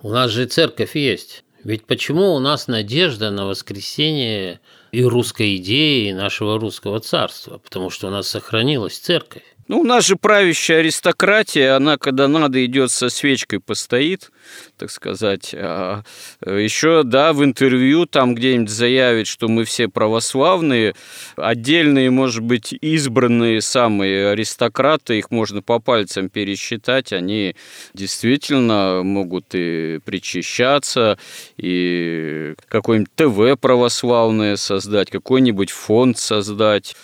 У 0.01 0.09
нас 0.09 0.31
же 0.31 0.45
церковь 0.45 0.95
есть. 0.95 1.43
Ведь 1.63 1.85
почему 1.85 2.33
у 2.33 2.39
нас 2.39 2.67
надежда 2.67 3.31
на 3.31 3.45
воскресение 3.45 4.59
и 4.91 5.01
русской 5.05 5.55
идеи, 5.55 6.09
и 6.09 6.13
нашего 6.13 6.59
русского 6.59 6.99
царства? 6.99 7.57
Потому 7.57 7.89
что 7.89 8.07
у 8.07 8.09
нас 8.11 8.27
сохранилась 8.27 8.97
церковь. 8.97 9.43
Ну, 9.73 9.79
у 9.79 9.83
нас 9.83 10.05
же 10.05 10.17
правящая 10.17 10.81
аристократия, 10.81 11.75
она, 11.75 11.97
когда 11.97 12.27
надо, 12.27 12.63
идет 12.63 12.91
со 12.91 13.09
свечкой 13.09 13.59
постоит, 13.59 14.29
так 14.77 14.91
сказать. 14.91 15.55
А 15.57 16.03
еще, 16.45 17.01
да, 17.01 17.33
в 17.33 17.43
интервью 17.43 18.05
там 18.05 18.35
где-нибудь 18.35 18.69
заявит, 18.69 19.25
что 19.25 19.47
мы 19.47 19.63
все 19.63 19.87
православные, 19.87 20.93
отдельные, 21.37 22.11
может 22.11 22.43
быть, 22.43 22.71
избранные 22.81 23.61
самые 23.61 24.29
аристократы, 24.29 25.17
их 25.17 25.31
можно 25.31 25.63
по 25.63 25.79
пальцам 25.79 26.29
пересчитать, 26.29 27.11
они 27.11 27.55
действительно 27.95 29.01
могут 29.03 29.55
и 29.55 29.99
причащаться, 30.05 31.17
и 31.57 32.53
какое-нибудь 32.67 33.15
ТВ 33.15 33.59
православное 33.59 34.55
создать, 34.55 35.09
какой-нибудь 35.09 35.71
фонд 35.71 36.19
создать 36.19 36.95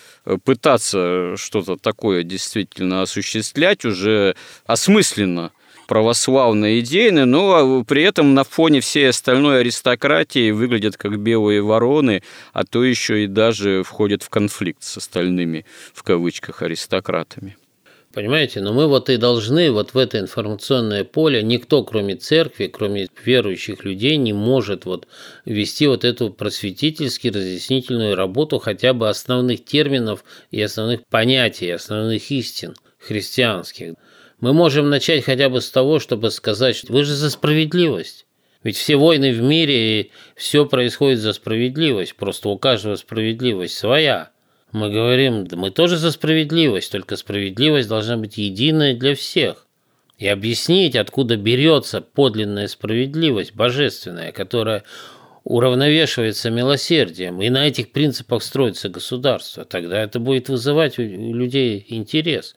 пытаться 0.43 1.35
что-то 1.37 1.77
такое 1.77 2.23
действительно 2.23 3.01
осуществлять 3.01 3.85
уже 3.85 4.35
осмысленно 4.65 5.51
православно 5.87 6.79
идейно, 6.79 7.25
но 7.25 7.83
при 7.83 8.03
этом 8.03 8.35
на 8.35 8.43
фоне 8.43 8.79
всей 8.79 9.09
остальной 9.09 9.61
аристократии 9.61 10.51
выглядят 10.51 10.97
как 10.97 11.19
белые 11.19 11.63
вороны, 11.63 12.21
а 12.53 12.63
то 12.63 12.83
еще 12.83 13.23
и 13.23 13.27
даже 13.27 13.81
входят 13.83 14.21
в 14.21 14.29
конфликт 14.29 14.83
с 14.83 14.97
остальными, 14.97 15.65
в 15.95 16.03
кавычках, 16.03 16.61
аристократами. 16.61 17.57
Понимаете, 18.11 18.61
но 18.61 18.73
мы 18.73 18.87
вот 18.87 19.07
и 19.11 19.17
должны 19.17 19.71
вот 19.71 19.93
в 19.93 19.97
это 19.97 20.17
информационное 20.17 21.03
поле, 21.03 21.43
никто, 21.43 21.83
кроме 21.83 22.15
церкви, 22.15 22.65
кроме 22.65 23.07
верующих 23.23 23.85
людей, 23.85 24.17
не 24.17 24.33
может 24.33 24.85
вот 24.85 25.07
вести 25.45 25.85
вот 25.85 26.03
эту 26.03 26.31
просветительски 26.31 27.27
разъяснительную 27.27 28.15
работу 28.15 28.57
хотя 28.57 28.93
бы 28.95 29.09
основных 29.09 29.63
терминов 29.63 30.23
и 30.49 30.59
основных 30.59 31.05
понятий, 31.05 31.69
основных 31.69 32.31
истин 32.31 32.73
христианских. 32.97 33.93
Мы 34.39 34.53
можем 34.53 34.89
начать 34.89 35.23
хотя 35.23 35.47
бы 35.47 35.61
с 35.61 35.69
того, 35.69 35.99
чтобы 35.99 36.31
сказать, 36.31 36.75
что 36.75 36.91
вы 36.91 37.03
же 37.03 37.13
за 37.13 37.29
справедливость. 37.29 38.25
Ведь 38.63 38.75
все 38.75 38.95
войны 38.95 39.31
в 39.31 39.41
мире, 39.41 40.01
и 40.01 40.11
все 40.35 40.65
происходит 40.65 41.19
за 41.19 41.33
справедливость, 41.33 42.15
просто 42.15 42.49
у 42.49 42.57
каждого 42.57 42.95
справедливость 42.95 43.77
своя. 43.77 44.31
Мы 44.71 44.91
говорим, 44.91 45.47
да 45.47 45.57
мы 45.57 45.71
тоже 45.71 45.97
за 45.97 46.11
справедливость, 46.11 46.91
только 46.91 47.15
справедливость 47.15 47.89
должна 47.89 48.17
быть 48.17 48.37
единая 48.37 48.95
для 48.95 49.15
всех. 49.15 49.65
И 50.17 50.27
объяснить, 50.27 50.95
откуда 50.95 51.37
берется 51.37 52.01
подлинная 52.01 52.67
справедливость, 52.67 53.55
божественная, 53.55 54.31
которая 54.31 54.83
уравновешивается 55.43 56.51
милосердием, 56.51 57.41
и 57.41 57.49
на 57.49 57.67
этих 57.67 57.91
принципах 57.91 58.43
строится 58.43 58.89
государство, 58.89 59.65
тогда 59.65 60.03
это 60.03 60.19
будет 60.19 60.49
вызывать 60.49 60.99
у 60.99 61.01
людей 61.01 61.83
интерес. 61.87 62.55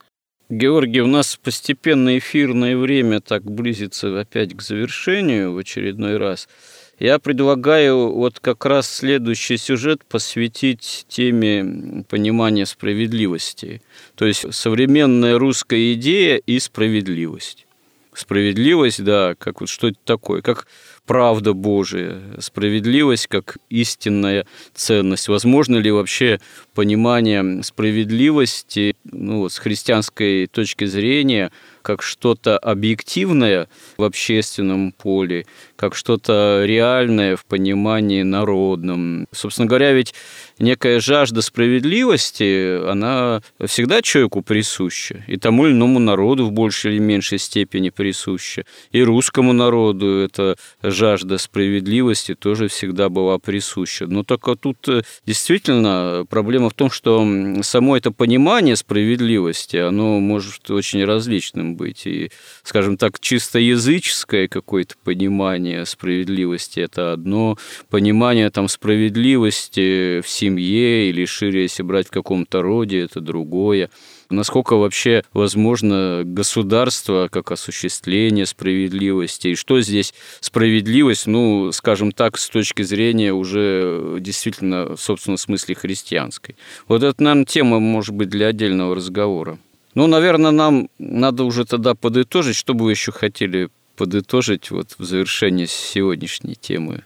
Георгий, 0.50 1.00
у 1.00 1.06
нас 1.06 1.38
постепенно 1.42 2.18
эфирное 2.18 2.76
время 2.76 3.20
так 3.20 3.44
близится 3.44 4.20
опять 4.20 4.54
к 4.54 4.60
завершению 4.60 5.54
в 5.54 5.58
очередной 5.58 6.18
раз– 6.18 6.48
я 6.98 7.18
предлагаю 7.18 8.12
вот 8.12 8.38
как 8.40 8.64
раз 8.64 8.88
следующий 8.88 9.56
сюжет 9.56 10.04
посвятить 10.04 11.06
теме 11.08 12.04
понимания 12.08 12.66
справедливости. 12.66 13.82
То 14.14 14.26
есть 14.26 14.52
современная 14.54 15.38
русская 15.38 15.94
идея 15.94 16.36
и 16.36 16.58
справедливость. 16.58 17.66
Справедливость, 18.14 19.02
да, 19.02 19.34
как 19.38 19.60
вот 19.60 19.70
что 19.70 19.88
это 19.88 19.98
такое, 20.04 20.42
как 20.42 20.66
правда 21.06 21.52
Божия, 21.52 22.20
справедливость 22.38 23.26
как 23.26 23.56
истинная 23.70 24.46
ценность. 24.74 25.28
Возможно 25.28 25.76
ли 25.76 25.90
вообще 25.90 26.40
понимание 26.74 27.62
справедливости 27.62 28.96
ну, 29.04 29.40
вот, 29.40 29.52
с 29.52 29.58
христианской 29.58 30.46
точки 30.46 30.84
зрения 30.84 31.50
как 31.82 32.02
что-то 32.02 32.58
объективное 32.58 33.68
в 33.96 34.04
общественном 34.04 34.92
поле, 34.92 35.46
как 35.82 35.96
что-то 35.96 36.62
реальное 36.64 37.34
в 37.34 37.44
понимании 37.44 38.22
народном. 38.22 39.26
Собственно 39.32 39.66
говоря, 39.66 39.92
ведь 39.92 40.14
некая 40.60 41.00
жажда 41.00 41.42
справедливости, 41.42 42.88
она 42.88 43.42
всегда 43.66 44.00
человеку 44.00 44.42
присуща, 44.42 45.24
и 45.26 45.36
тому 45.38 45.66
или 45.66 45.72
иному 45.72 45.98
народу 45.98 46.46
в 46.46 46.52
большей 46.52 46.92
или 46.92 47.00
меньшей 47.00 47.38
степени 47.38 47.90
присуща. 47.90 48.64
И 48.92 49.02
русскому 49.02 49.52
народу 49.52 50.20
эта 50.20 50.56
жажда 50.84 51.36
справедливости 51.38 52.36
тоже 52.36 52.68
всегда 52.68 53.08
была 53.08 53.40
присуща. 53.40 54.06
Но 54.06 54.22
только 54.22 54.54
тут 54.54 54.88
э, 54.88 55.02
действительно 55.26 56.24
проблема 56.30 56.70
в 56.70 56.74
том, 56.74 56.92
что 56.92 57.26
само 57.62 57.96
это 57.96 58.12
понимание 58.12 58.76
справедливости, 58.76 59.78
оно 59.78 60.20
может 60.20 60.70
очень 60.70 61.04
различным 61.04 61.74
быть. 61.74 62.06
И, 62.06 62.30
скажем 62.62 62.96
так, 62.96 63.18
чисто 63.18 63.58
языческое 63.58 64.46
какое-то 64.46 64.94
понимание 65.02 65.71
справедливости– 65.84 66.80
это 66.80 67.12
одно, 67.12 67.56
понимание 67.90 68.50
там 68.50 68.68
справедливости 68.68 70.20
в 70.20 70.28
семье 70.28 71.08
или 71.10 71.24
шире, 71.24 71.62
если 71.62 71.82
брать 71.82 72.08
в 72.08 72.10
каком-то 72.10 72.62
роде, 72.62 73.00
это 73.00 73.20
другое 73.20 73.90
насколько 74.32 74.76
вообще 74.76 75.22
возможно 75.32 76.22
государство 76.24 77.28
как 77.30 77.52
осуществление 77.52 78.46
справедливости, 78.46 79.48
и 79.48 79.54
что 79.54 79.80
здесь 79.80 80.14
справедливость, 80.40 81.26
ну, 81.26 81.70
скажем 81.72 82.12
так, 82.12 82.38
с 82.38 82.48
точки 82.48 82.82
зрения 82.82 83.32
уже 83.32 84.16
действительно, 84.20 84.96
в 84.96 85.00
собственном 85.00 85.38
смысле, 85.38 85.74
христианской. 85.74 86.56
Вот 86.88 87.02
это, 87.02 87.22
наверное, 87.22 87.44
тема, 87.44 87.78
может 87.78 88.14
быть, 88.14 88.28
для 88.28 88.48
отдельного 88.48 88.96
разговора. 88.96 89.58
Ну, 89.94 90.06
наверное, 90.06 90.50
нам 90.50 90.88
надо 90.98 91.44
уже 91.44 91.66
тогда 91.66 91.94
подытожить, 91.94 92.56
что 92.56 92.72
бы 92.72 92.86
вы 92.86 92.92
еще 92.92 93.12
хотели 93.12 93.68
подытожить 94.02 94.72
вот 94.72 94.96
в 94.98 95.04
завершении 95.04 95.66
сегодняшней 95.66 96.56
темы, 96.56 97.04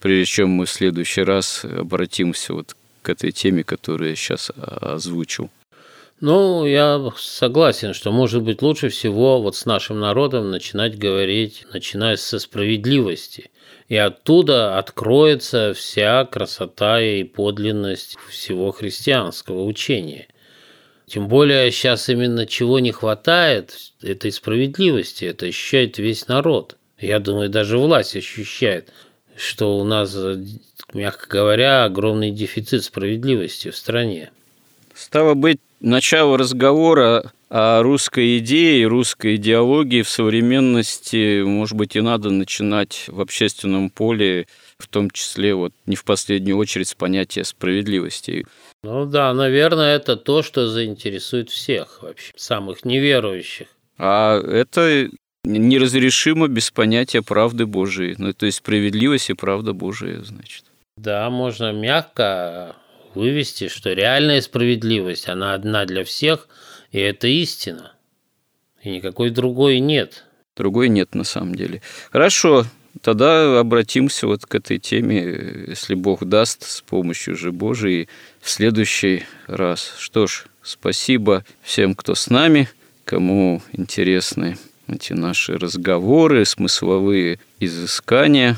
прежде 0.00 0.26
чем 0.26 0.50
мы 0.50 0.66
в 0.66 0.70
следующий 0.70 1.22
раз 1.22 1.64
обратимся 1.64 2.52
вот 2.52 2.76
к 3.00 3.08
этой 3.08 3.32
теме, 3.32 3.64
которую 3.64 4.10
я 4.10 4.16
сейчас 4.16 4.52
озвучил. 4.54 5.48
Ну, 6.20 6.66
я 6.66 7.02
согласен, 7.16 7.94
что, 7.94 8.12
может 8.12 8.42
быть, 8.42 8.60
лучше 8.60 8.90
всего 8.90 9.40
вот 9.40 9.56
с 9.56 9.64
нашим 9.64 9.98
народом 9.98 10.50
начинать 10.50 10.98
говорить, 10.98 11.64
начиная 11.72 12.16
со 12.16 12.38
справедливости. 12.38 13.50
И 13.88 13.96
оттуда 13.96 14.76
откроется 14.76 15.72
вся 15.72 16.26
красота 16.26 17.00
и 17.00 17.24
подлинность 17.24 18.18
всего 18.28 18.72
христианского 18.72 19.64
учения. 19.64 20.28
Тем 21.06 21.28
более 21.28 21.70
сейчас 21.70 22.08
именно 22.08 22.46
чего 22.46 22.80
не 22.80 22.90
хватает, 22.90 23.92
этой 24.02 24.32
справедливости, 24.32 25.24
это 25.24 25.46
ощущает 25.46 25.98
весь 25.98 26.26
народ. 26.26 26.76
Я 26.98 27.20
думаю, 27.20 27.48
даже 27.48 27.78
власть 27.78 28.16
ощущает, 28.16 28.92
что 29.36 29.78
у 29.78 29.84
нас, 29.84 30.16
мягко 30.92 31.28
говоря, 31.28 31.84
огромный 31.84 32.32
дефицит 32.32 32.82
справедливости 32.82 33.70
в 33.70 33.76
стране. 33.76 34.30
Стало 34.94 35.34
быть, 35.34 35.58
начало 35.80 36.38
разговора 36.38 37.32
о 37.50 37.82
русской 37.82 38.38
идее, 38.38 38.86
русской 38.88 39.36
идеологии 39.36 40.02
в 40.02 40.08
современности, 40.08 41.42
может 41.42 41.76
быть, 41.76 41.94
и 41.94 42.00
надо 42.00 42.30
начинать 42.30 43.04
в 43.06 43.20
общественном 43.20 43.90
поле, 43.90 44.48
в 44.78 44.88
том 44.88 45.10
числе 45.10 45.54
вот 45.54 45.72
не 45.86 45.96
в 45.96 46.04
последнюю 46.04 46.56
очередь 46.58 46.88
с 46.88 46.94
понятия 46.94 47.44
справедливости. 47.44 48.46
Ну 48.82 49.06
да, 49.06 49.32
наверное, 49.32 49.96
это 49.96 50.16
то, 50.16 50.42
что 50.42 50.68
заинтересует 50.68 51.50
всех 51.50 52.02
вообще, 52.02 52.32
самых 52.36 52.84
неверующих. 52.84 53.68
А 53.98 54.38
это 54.38 55.08
неразрешимо 55.44 56.48
без 56.48 56.70
понятия 56.70 57.22
правды 57.22 57.66
Божией. 57.66 58.16
Ну, 58.18 58.32
то 58.32 58.46
есть 58.46 58.58
справедливость 58.58 59.30
и 59.30 59.34
правда 59.34 59.72
Божия, 59.72 60.22
значит. 60.22 60.64
Да, 60.96 61.30
можно 61.30 61.72
мягко 61.72 62.76
вывести, 63.14 63.68
что 63.68 63.92
реальная 63.92 64.40
справедливость, 64.40 65.28
она 65.28 65.54
одна 65.54 65.84
для 65.86 66.04
всех, 66.04 66.48
и 66.90 66.98
это 66.98 67.28
истина. 67.28 67.92
И 68.82 68.90
никакой 68.90 69.30
другой 69.30 69.80
нет. 69.80 70.24
Другой 70.56 70.88
нет 70.88 71.14
на 71.14 71.24
самом 71.24 71.54
деле. 71.54 71.82
Хорошо, 72.10 72.64
тогда 73.02 73.58
обратимся 73.58 74.26
вот 74.26 74.46
к 74.46 74.54
этой 74.54 74.78
теме, 74.78 75.66
если 75.68 75.94
Бог 75.94 76.24
даст, 76.24 76.64
с 76.64 76.80
помощью 76.82 77.36
же 77.36 77.52
Божией 77.52 78.08
в 78.40 78.50
следующий 78.50 79.24
раз. 79.46 79.94
Что 79.98 80.26
ж, 80.26 80.46
спасибо 80.62 81.44
всем, 81.62 81.94
кто 81.94 82.14
с 82.14 82.30
нами, 82.30 82.68
кому 83.04 83.62
интересны 83.72 84.56
эти 84.88 85.12
наши 85.12 85.58
разговоры, 85.58 86.44
смысловые 86.44 87.38
изыскания. 87.58 88.56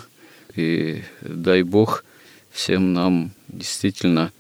И 0.55 1.03
дай 1.23 1.63
Бог 1.63 2.05
всем 2.51 2.93
нам 2.93 3.31
действительно 3.49 4.33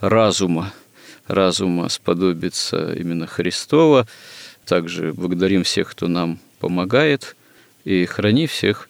разума, 0.00 0.72
разума 1.26 1.88
сподобиться 1.88 2.92
именно 2.94 3.26
Христова. 3.26 4.06
Также 4.66 5.12
благодарим 5.12 5.62
всех, 5.64 5.90
кто 5.90 6.08
нам 6.08 6.38
помогает, 6.58 7.36
и 7.84 8.04
храни 8.04 8.46
всех 8.46 8.89